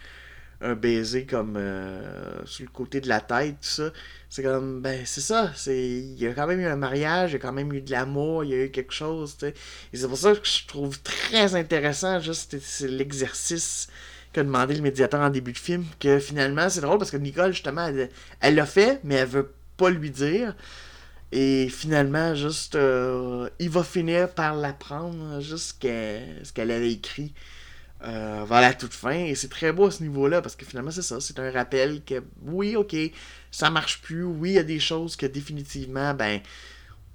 un, 0.62 0.74
baiser 0.74 1.26
comme 1.26 1.56
euh, 1.58 2.44
sur 2.46 2.64
le 2.64 2.70
côté 2.70 3.02
de 3.02 3.08
la 3.08 3.20
tête, 3.20 3.56
tout 3.60 3.68
ça. 3.68 3.92
C'est 4.30 4.42
comme, 4.42 4.80
ben, 4.80 5.02
c'est 5.04 5.20
ça. 5.20 5.52
c'est 5.54 5.78
Il 5.78 6.18
y 6.18 6.26
a 6.26 6.32
quand 6.32 6.46
même 6.46 6.60
eu 6.60 6.66
un 6.66 6.76
mariage, 6.76 7.32
il 7.32 7.34
y 7.34 7.36
a 7.36 7.38
quand 7.38 7.52
même 7.52 7.70
eu 7.74 7.82
de 7.82 7.90
l'amour, 7.90 8.44
il 8.44 8.50
y 8.50 8.54
a 8.54 8.64
eu 8.64 8.70
quelque 8.70 8.94
chose, 8.94 9.36
tu 9.38 9.46
sais. 9.46 9.54
Et 9.92 9.98
c'est 9.98 10.08
pour 10.08 10.16
ça 10.16 10.32
que 10.32 10.46
je 10.48 10.66
trouve 10.66 10.98
très 11.02 11.54
intéressant, 11.54 12.18
juste, 12.20 12.56
l'exercice 12.80 13.88
qu'a 14.32 14.42
demandé 14.42 14.74
le 14.74 14.82
médiateur 14.82 15.20
en 15.20 15.28
début 15.28 15.52
de 15.52 15.58
film, 15.58 15.84
que 16.00 16.18
finalement, 16.18 16.70
c'est 16.70 16.80
drôle 16.80 16.98
parce 16.98 17.10
que 17.10 17.18
Nicole, 17.18 17.52
justement, 17.52 17.90
elle 18.40 18.54
l'a 18.54 18.66
fait, 18.66 19.00
mais 19.04 19.16
elle 19.16 19.28
veut 19.28 19.52
pas 19.76 19.90
lui 19.90 20.10
dire. 20.10 20.54
Et 21.32 21.68
finalement, 21.68 22.34
juste, 22.34 22.76
euh, 22.76 23.48
il 23.58 23.68
va 23.70 23.82
finir 23.82 24.30
par 24.30 24.54
l'apprendre, 24.54 25.40
juste 25.40 25.76
ce 25.82 26.52
qu'elle 26.52 26.70
avait 26.70 26.92
écrit 26.92 27.34
euh, 28.04 28.44
vers 28.46 28.60
la 28.60 28.74
toute 28.74 28.94
fin. 28.94 29.10
Et 29.10 29.34
c'est 29.34 29.48
très 29.48 29.72
beau 29.72 29.86
à 29.86 29.90
ce 29.90 30.02
niveau-là, 30.02 30.40
parce 30.40 30.54
que 30.54 30.64
finalement, 30.64 30.90
c'est 30.90 31.02
ça. 31.02 31.20
C'est 31.20 31.38
un 31.40 31.50
rappel 31.50 32.04
que, 32.04 32.22
oui, 32.42 32.76
ok, 32.76 32.94
ça 33.50 33.70
marche 33.70 34.02
plus. 34.02 34.22
Oui, 34.24 34.50
il 34.50 34.54
y 34.54 34.58
a 34.58 34.62
des 34.62 34.78
choses 34.78 35.16
que 35.16 35.26
définitivement, 35.26 36.14
ben, 36.14 36.40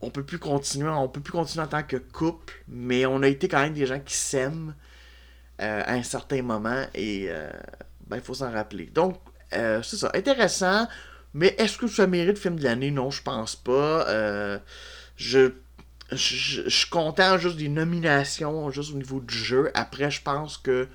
on 0.02 0.10
peut 0.10 0.24
plus 0.24 0.39
continuer. 0.39 0.89
On 0.89 1.08
peut 1.08 1.21
plus 1.21 1.32
continuer 1.32 1.63
en 1.63 1.69
tant 1.69 1.84
que 1.84 1.97
couple, 1.97 2.63
mais 2.67 3.06
on 3.06 3.21
a 3.24 3.28
été 3.28 3.47
quand 3.47 3.62
même 3.62 3.74
des 3.74 3.86
gens 3.86 4.00
qui 4.00 4.15
s'aiment 4.15 4.76
euh, 5.62 5.84
à 5.86 5.93
un 5.93 6.04
certain 6.04 6.41
moment. 6.41 6.86
Et, 6.93 7.28
euh, 7.30 7.50
ben, 8.08 8.17
il 8.17 8.24
faut 8.24 8.34
s'en 8.34 8.52
rappeler. 8.52 8.88
Donc, 8.88 9.17
c'est 9.52 9.97
ça. 9.97 10.12
Intéressant. 10.13 10.88
Mais 11.34 11.56
est-ce 11.58 11.78
que 11.78 11.88
ça 11.88 12.08
mérite 12.08 12.38
film 12.38 12.58
de 12.58 12.63
l'année? 12.63 12.91
Non, 12.91 13.10
je 13.10 13.22
pense 13.24 13.56
pas. 13.56 14.06
je 15.17 15.52
je, 16.12 16.70
suis 16.70 16.89
content 16.89 17.38
juste 17.38 17.58
des 17.58 17.70
nominations, 17.70 18.70
juste 18.70 18.94
au 18.94 18.98
niveau 18.98 19.20
du 19.20 19.36
jeu. 19.36 19.72
Après, 19.74 20.12
je 20.12 20.22
pense 20.22 20.58
que 20.58 20.88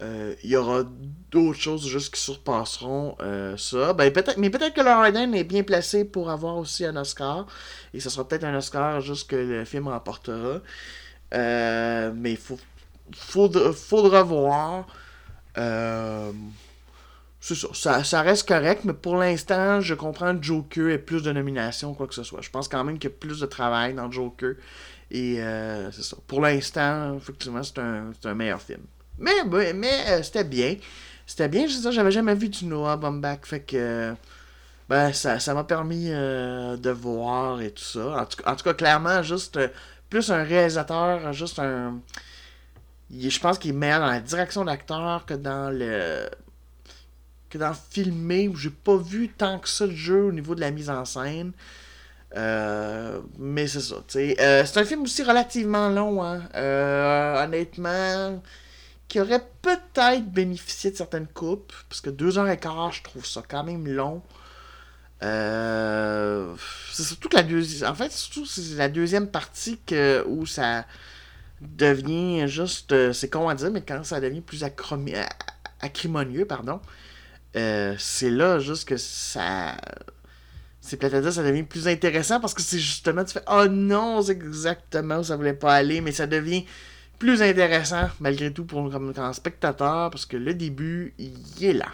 euh, 0.00 0.34
il 0.44 0.50
y 0.50 0.56
aura 0.56 0.84
d'autres 1.30 1.58
choses 1.58 1.86
juste 1.88 2.14
qui 2.14 2.20
surpasseront 2.20 3.16
euh, 3.20 3.56
ça. 3.56 3.92
Ben, 3.94 4.12
peut-être, 4.12 4.36
mais 4.38 4.50
peut-être 4.50 4.74
que 4.74 4.80
Lord 4.80 5.06
est 5.06 5.44
bien 5.44 5.62
placé 5.64 6.04
pour 6.04 6.30
avoir 6.30 6.56
aussi 6.56 6.84
un 6.84 6.96
Oscar. 6.96 7.46
Et 7.94 8.00
ce 8.00 8.10
sera 8.10 8.26
peut-être 8.26 8.44
un 8.44 8.56
Oscar 8.56 9.00
juste 9.00 9.28
que 9.28 9.36
le 9.36 9.64
film 9.64 9.88
remportera. 9.88 10.60
mais 11.32 12.30
il 12.30 12.36
faut, 12.36 12.58
faudra, 13.12 14.22
voir. 14.22 14.86
Ça, 17.54 18.04
ça, 18.04 18.22
reste 18.22 18.48
correct, 18.48 18.82
mais 18.84 18.92
pour 18.92 19.16
l'instant, 19.16 19.80
je 19.80 19.94
comprends 19.94 20.36
que 20.36 20.42
Joker 20.42 20.90
ait 20.90 20.98
plus 20.98 21.22
de 21.22 21.32
nominations, 21.32 21.94
quoi 21.94 22.06
que 22.06 22.14
ce 22.14 22.22
soit. 22.22 22.40
Je 22.42 22.50
pense 22.50 22.68
quand 22.68 22.82
même 22.84 22.98
qu'il 22.98 23.10
y 23.10 23.12
a 23.12 23.16
plus 23.16 23.40
de 23.40 23.46
travail 23.46 23.94
dans 23.94 24.10
Joker. 24.10 24.54
Et 25.10 25.40
c'est 25.92 26.02
ça. 26.02 26.16
Pour 26.26 26.40
l'instant, 26.40 27.16
effectivement, 27.16 27.62
c'est 27.62 27.78
un, 27.78 28.12
un 28.24 28.34
meilleur 28.34 28.60
film. 28.60 28.82
Mais, 29.18 29.44
mais 29.74 30.22
c'était 30.22 30.44
bien. 30.44 30.76
C'était 31.26 31.48
bien, 31.48 31.66
je 31.66 31.90
j'avais 31.90 32.10
jamais 32.10 32.34
vu 32.34 32.48
du 32.48 32.64
Noah 32.64 32.96
Baumbach, 32.96 33.40
fait 33.44 33.60
que 33.60 34.14
ben 34.88 35.12
ça, 35.12 35.38
m'a 35.52 35.64
permis 35.64 36.06
euh, 36.08 36.76
de 36.78 36.90
voir 36.90 37.60
et 37.60 37.70
tout 37.70 37.84
ça. 37.84 38.26
En 38.46 38.56
tout, 38.56 38.64
cas, 38.64 38.74
clairement, 38.74 39.22
juste 39.22 39.58
euh, 39.58 39.68
plus 40.08 40.30
un 40.30 40.42
réalisateur, 40.42 41.32
juste 41.34 41.58
un. 41.58 41.98
je 43.10 43.38
pense 43.40 43.58
qu'il 43.58 43.72
est 43.72 43.74
meilleur 43.74 44.00
dans 44.00 44.06
la 44.06 44.20
direction 44.20 44.64
d'acteur 44.64 45.26
que 45.26 45.34
dans 45.34 45.70
le. 45.70 46.30
Que 47.50 47.58
dans 47.58 47.74
filmer, 47.90 48.48
où 48.48 48.56
j'ai 48.56 48.70
pas 48.70 48.96
vu 48.96 49.28
tant 49.28 49.58
que 49.58 49.68
ça 49.68 49.86
de 49.86 49.92
jeu 49.92 50.24
au 50.24 50.32
niveau 50.32 50.54
de 50.54 50.60
la 50.60 50.70
mise 50.70 50.90
en 50.90 51.04
scène. 51.04 51.52
Euh, 52.36 53.20
mais 53.38 53.66
c'est 53.66 53.80
ça, 53.80 53.96
sais. 54.06 54.36
c'est 54.38 54.76
un 54.78 54.84
film 54.84 55.02
aussi 55.02 55.22
relativement 55.22 55.88
long, 55.88 56.22
hein. 56.22 56.42
honnêtement 57.42 58.42
qui 59.08 59.20
aurait 59.20 59.44
peut-être 59.62 60.26
bénéficié 60.30 60.90
de 60.90 60.96
certaines 60.96 61.26
coupes, 61.26 61.72
parce 61.88 62.00
que 62.00 62.10
deux 62.10 62.38
heures 62.38 62.48
et 62.48 62.58
quart, 62.58 62.92
je 62.92 63.02
trouve 63.02 63.24
ça 63.24 63.42
quand 63.46 63.64
même 63.64 63.88
long. 63.88 64.22
Euh, 65.22 66.54
c'est 66.92 67.02
surtout 67.02 67.28
que 67.28 67.36
la 67.36 67.42
deuxième. 67.42 67.90
En 67.90 67.94
fait, 67.94 68.12
surtout 68.12 68.46
c'est 68.46 68.76
la 68.76 68.88
deuxième 68.88 69.28
partie 69.28 69.78
que, 69.84 70.24
où 70.28 70.46
ça 70.46 70.84
devient 71.60 72.46
juste. 72.46 72.92
Euh, 72.92 73.12
c'est 73.12 73.28
con 73.28 73.48
à 73.48 73.54
dire, 73.54 73.70
mais 73.70 73.82
quand 73.82 74.04
ça 74.04 74.20
devient 74.20 74.42
plus 74.42 74.62
acrimonieux, 74.62 76.44
pardon, 76.44 76.80
euh, 77.56 77.94
c'est 77.98 78.30
là 78.30 78.58
juste 78.58 78.88
que 78.88 78.96
ça. 78.96 79.76
C'est 80.80 80.96
peut-être 80.96 81.30
ça 81.30 81.42
devient 81.42 81.64
plus 81.64 81.88
intéressant 81.88 82.40
parce 82.40 82.54
que 82.54 82.62
c'est 82.62 82.78
justement, 82.78 83.24
tu 83.24 83.34
fais 83.34 83.42
Oh 83.50 83.66
non, 83.68 84.22
c'est 84.22 84.32
exactement 84.32 85.18
où 85.18 85.24
ça 85.24 85.36
voulait 85.36 85.52
pas 85.52 85.74
aller, 85.74 86.00
mais 86.00 86.12
ça 86.12 86.26
devient 86.26 86.64
plus 87.18 87.42
intéressant, 87.42 88.08
malgré 88.20 88.52
tout, 88.52 88.64
pour 88.64 88.88
comme, 88.90 89.12
comme 89.12 89.32
spectateur, 89.32 90.10
parce 90.10 90.24
que 90.24 90.36
le 90.36 90.54
début, 90.54 91.14
il 91.18 91.64
est 91.64 91.72
là. 91.72 91.88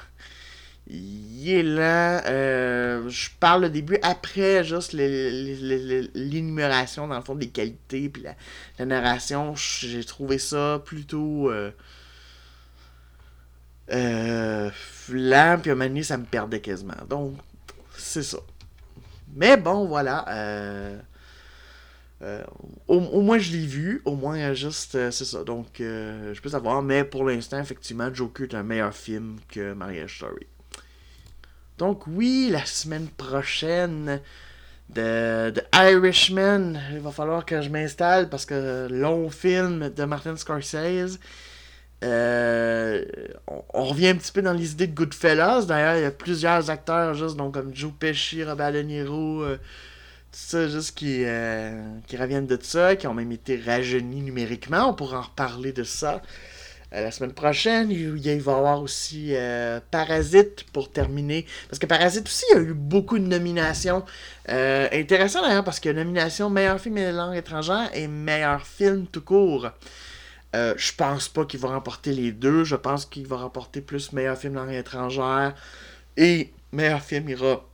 Il 0.87 1.49
est 1.49 1.63
là. 1.63 2.23
Euh, 2.27 3.09
je 3.09 3.31
parle 3.41 3.63
le 3.63 3.71
début 3.71 3.97
après 4.03 4.63
juste 4.65 4.93
l'énumération, 4.93 7.09
dans 7.09 7.17
le 7.17 7.25
fond, 7.25 7.35
des 7.35 7.49
qualités, 7.49 8.11
puis 8.11 8.23
la, 8.79 8.85
narration. 8.85 9.55
J'ai 9.57 10.05
trouvé 10.05 10.37
ça 10.39 10.83
plutôt. 10.85 11.51
Euh, 11.51 11.71
euh, 13.93 14.71
puis 15.07 15.35
à 15.35 15.53
un 15.53 15.75
moment 15.75 16.03
ça 16.03 16.17
me 16.17 16.25
perdait 16.25 16.61
quasiment. 16.61 16.95
Donc, 17.09 17.35
c'est 17.97 18.23
ça. 18.23 18.39
Mais 19.35 19.57
bon, 19.57 19.87
voilà. 19.87 20.25
Euh, 20.29 20.99
euh, 22.23 22.43
au, 22.89 23.21
moins, 23.21 23.39
je 23.39 23.53
l'ai 23.53 23.67
vu. 23.67 24.01
Au 24.05 24.15
moins, 24.15 24.39
euh, 24.39 24.55
juste, 24.55 25.11
c'est 25.11 25.25
ça. 25.25 25.45
Donc, 25.45 25.67
je 25.79 26.41
peux 26.41 26.49
savoir. 26.49 26.83
Mais 26.83 27.05
pour 27.05 27.25
l'instant, 27.25 27.59
effectivement, 27.59 28.13
Joker 28.13 28.47
est 28.47 28.55
un 28.55 28.63
meilleur 28.63 28.95
film 28.95 29.37
que 29.49 29.75
Marriage 29.75 30.17
Story. 30.17 30.47
Donc, 31.79 32.07
oui, 32.07 32.49
la 32.51 32.65
semaine 32.65 33.09
prochaine 33.09 34.21
de, 34.89 35.51
de 35.51 35.63
Irishman, 35.75 36.81
il 36.93 37.01
va 37.01 37.11
falloir 37.11 37.45
que 37.45 37.61
je 37.61 37.69
m'installe 37.69 38.29
parce 38.29 38.47
que 38.47 38.87
long 38.89 39.29
film 39.29 39.91
de 39.91 40.05
Martin 40.05 40.37
Scorsese. 40.37 41.19
On, 42.07 43.85
revient 43.85 44.09
un 44.09 44.17
petit 44.17 44.33
peu 44.33 44.43
dans 44.43 44.53
les 44.53 44.73
idées 44.73 44.87
de 44.87 44.95
Goodfellas. 44.95 45.67
D'ailleurs, 45.67 45.97
il 45.97 46.03
y 46.03 46.07
a 46.07 46.11
plusieurs 46.11 46.71
acteurs, 46.71 47.15
juste 47.15 47.37
donc, 47.37 47.55
comme 47.55 47.75
Joe 47.75 47.93
Pesci, 47.99 48.45
Robert 48.45 48.73
De 48.73 48.81
Niro 48.81 49.45
ça, 50.35 50.69
juste 50.69 50.97
qui, 50.97 51.23
euh, 51.25 51.99
qui 52.07 52.17
reviennent 52.17 52.47
de 52.47 52.59
ça, 52.61 52.97
qui 52.97 53.07
ont 53.07 53.15
même 53.15 53.33
été 53.33 53.61
rajeunis 53.65 54.21
numériquement. 54.21 54.91
On 54.91 54.95
pourra 54.95 55.19
en 55.19 55.23
reparler 55.23 55.73
de 55.73 55.85
ça 55.85 56.23
euh, 56.93 57.03
la 57.03 57.11
semaine 57.11 57.33
prochaine. 57.33 57.91
Il, 57.91 58.11
va 58.11 58.19
y 58.19 58.31
avoir 58.31 58.83
aussi 58.83 59.31
euh, 59.35 59.81
Parasite 59.91 60.65
pour 60.73 60.91
terminer. 60.91 61.47
Parce 61.69 61.79
que 61.79 61.87
Parasite 61.87 62.27
aussi, 62.27 62.45
il 62.51 62.57
y 62.57 62.59
a 62.59 62.63
eu 62.63 62.75
beaucoup 62.75 63.19
de 63.19 63.25
nominations. 63.25 64.05
intéressant 64.49 65.43
d'ailleurs, 65.43 65.65
parce 65.65 65.81
que 65.81 65.89
nomination 65.89 66.51
meilleur 66.51 66.81
film 66.81 66.97
de 66.97 67.17
langue 67.17 67.37
étrangère 67.37 67.91
et 67.95 68.09
meilleur 68.09 68.67
film 68.67 69.07
tout 69.07 69.23
court. 69.23 69.71
Je 70.77 70.93
pense 70.97 71.29
pas 71.29 71.45
qu'il 71.45 71.61
va 71.61 71.69
remporter 71.69 72.13
les 72.13 72.33
deux. 72.33 72.65
Je 72.65 72.77
pense 72.77 73.07
qu'il 73.07 73.27
va 73.27 73.37
remporter 73.37 73.81
plus 73.81 74.13
meilleur 74.13 74.39
film 74.39 74.55
de 74.55 74.59
langue 74.59 74.73
étrangère 74.73 75.55
et 76.17 76.53
meilleur 76.73 77.01
film 77.01 77.29
ira 77.29 77.65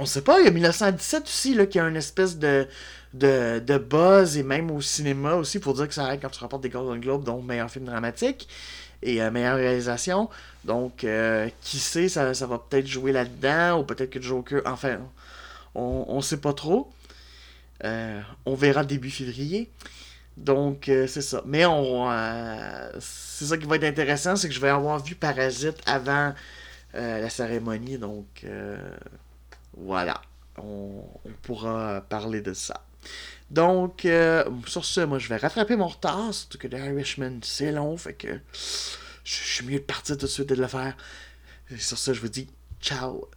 on 0.00 0.06
sait 0.06 0.22
pas, 0.22 0.40
il 0.40 0.44
y 0.46 0.48
a 0.48 0.50
1917 0.50 1.24
aussi, 1.24 1.54
là, 1.54 1.66
qui 1.66 1.78
a 1.78 1.86
une 1.86 1.96
espèce 1.96 2.38
de, 2.38 2.66
de, 3.12 3.78
buzz, 3.78 4.38
et 4.38 4.42
même 4.42 4.70
au 4.70 4.80
cinéma 4.80 5.34
aussi, 5.34 5.58
pour 5.58 5.74
dire 5.74 5.88
que 5.88 5.94
ça 5.94 6.04
arrête 6.04 6.20
quand 6.22 6.30
tu 6.30 6.40
rapportes 6.40 6.62
des 6.62 6.70
Golden 6.70 7.00
Globes, 7.00 7.24
donc 7.24 7.44
meilleur 7.44 7.70
film 7.70 7.84
dramatique 7.84 8.48
et 9.02 9.22
euh, 9.22 9.30
meilleure 9.30 9.56
réalisation. 9.56 10.30
Donc, 10.64 11.04
euh, 11.04 11.48
qui 11.60 11.78
sait, 11.78 12.08
ça, 12.08 12.32
va 12.32 12.58
peut-être 12.58 12.86
jouer 12.86 13.12
là-dedans, 13.12 13.80
ou 13.80 13.84
peut-être 13.84 14.10
que 14.10 14.20
Joker, 14.20 14.62
enfin, 14.64 14.98
on, 15.74 16.06
on 16.08 16.20
sait 16.22 16.38
pas 16.38 16.54
trop. 16.54 16.90
Euh, 17.84 18.20
on 18.46 18.54
verra 18.54 18.84
début 18.84 19.10
février. 19.10 19.70
Donc, 20.40 20.84
c'est 20.86 21.20
ça. 21.20 21.42
Mais 21.46 21.66
on, 21.66 22.10
c'est 22.98 23.44
ça 23.44 23.56
qui 23.56 23.66
va 23.66 23.76
être 23.76 23.84
intéressant, 23.84 24.36
c'est 24.36 24.48
que 24.48 24.54
je 24.54 24.60
vais 24.60 24.68
avoir 24.68 25.02
vu 25.02 25.14
Parasite 25.14 25.76
avant 25.86 26.34
la 26.94 27.30
cérémonie, 27.30 27.98
donc 27.98 28.44
voilà, 29.76 30.20
on, 30.58 31.04
pourra 31.42 32.02
parler 32.08 32.40
de 32.40 32.54
ça. 32.54 32.82
Donc, 33.50 34.04
euh, 34.04 34.44
sur 34.66 34.84
ce, 34.84 35.00
moi, 35.00 35.18
je 35.18 35.28
vais 35.28 35.36
rattraper 35.36 35.76
mon 35.76 35.88
retard, 35.88 36.32
surtout 36.32 36.58
que 36.58 36.68
The 36.68 36.78
Irishman, 36.78 37.40
c'est 37.42 37.72
long, 37.72 37.96
fait 37.96 38.14
que 38.14 38.40
je 38.52 39.34
suis 39.34 39.66
mieux 39.66 39.78
de 39.78 39.84
partir 39.84 40.16
tout 40.16 40.26
de 40.26 40.30
suite 40.30 40.50
et 40.50 40.56
de 40.56 40.62
le 40.62 40.68
faire. 40.68 40.96
sur 41.78 41.98
ce, 41.98 42.12
je 42.12 42.20
vous 42.20 42.28
dis 42.28 42.48
ciao. 42.80 43.28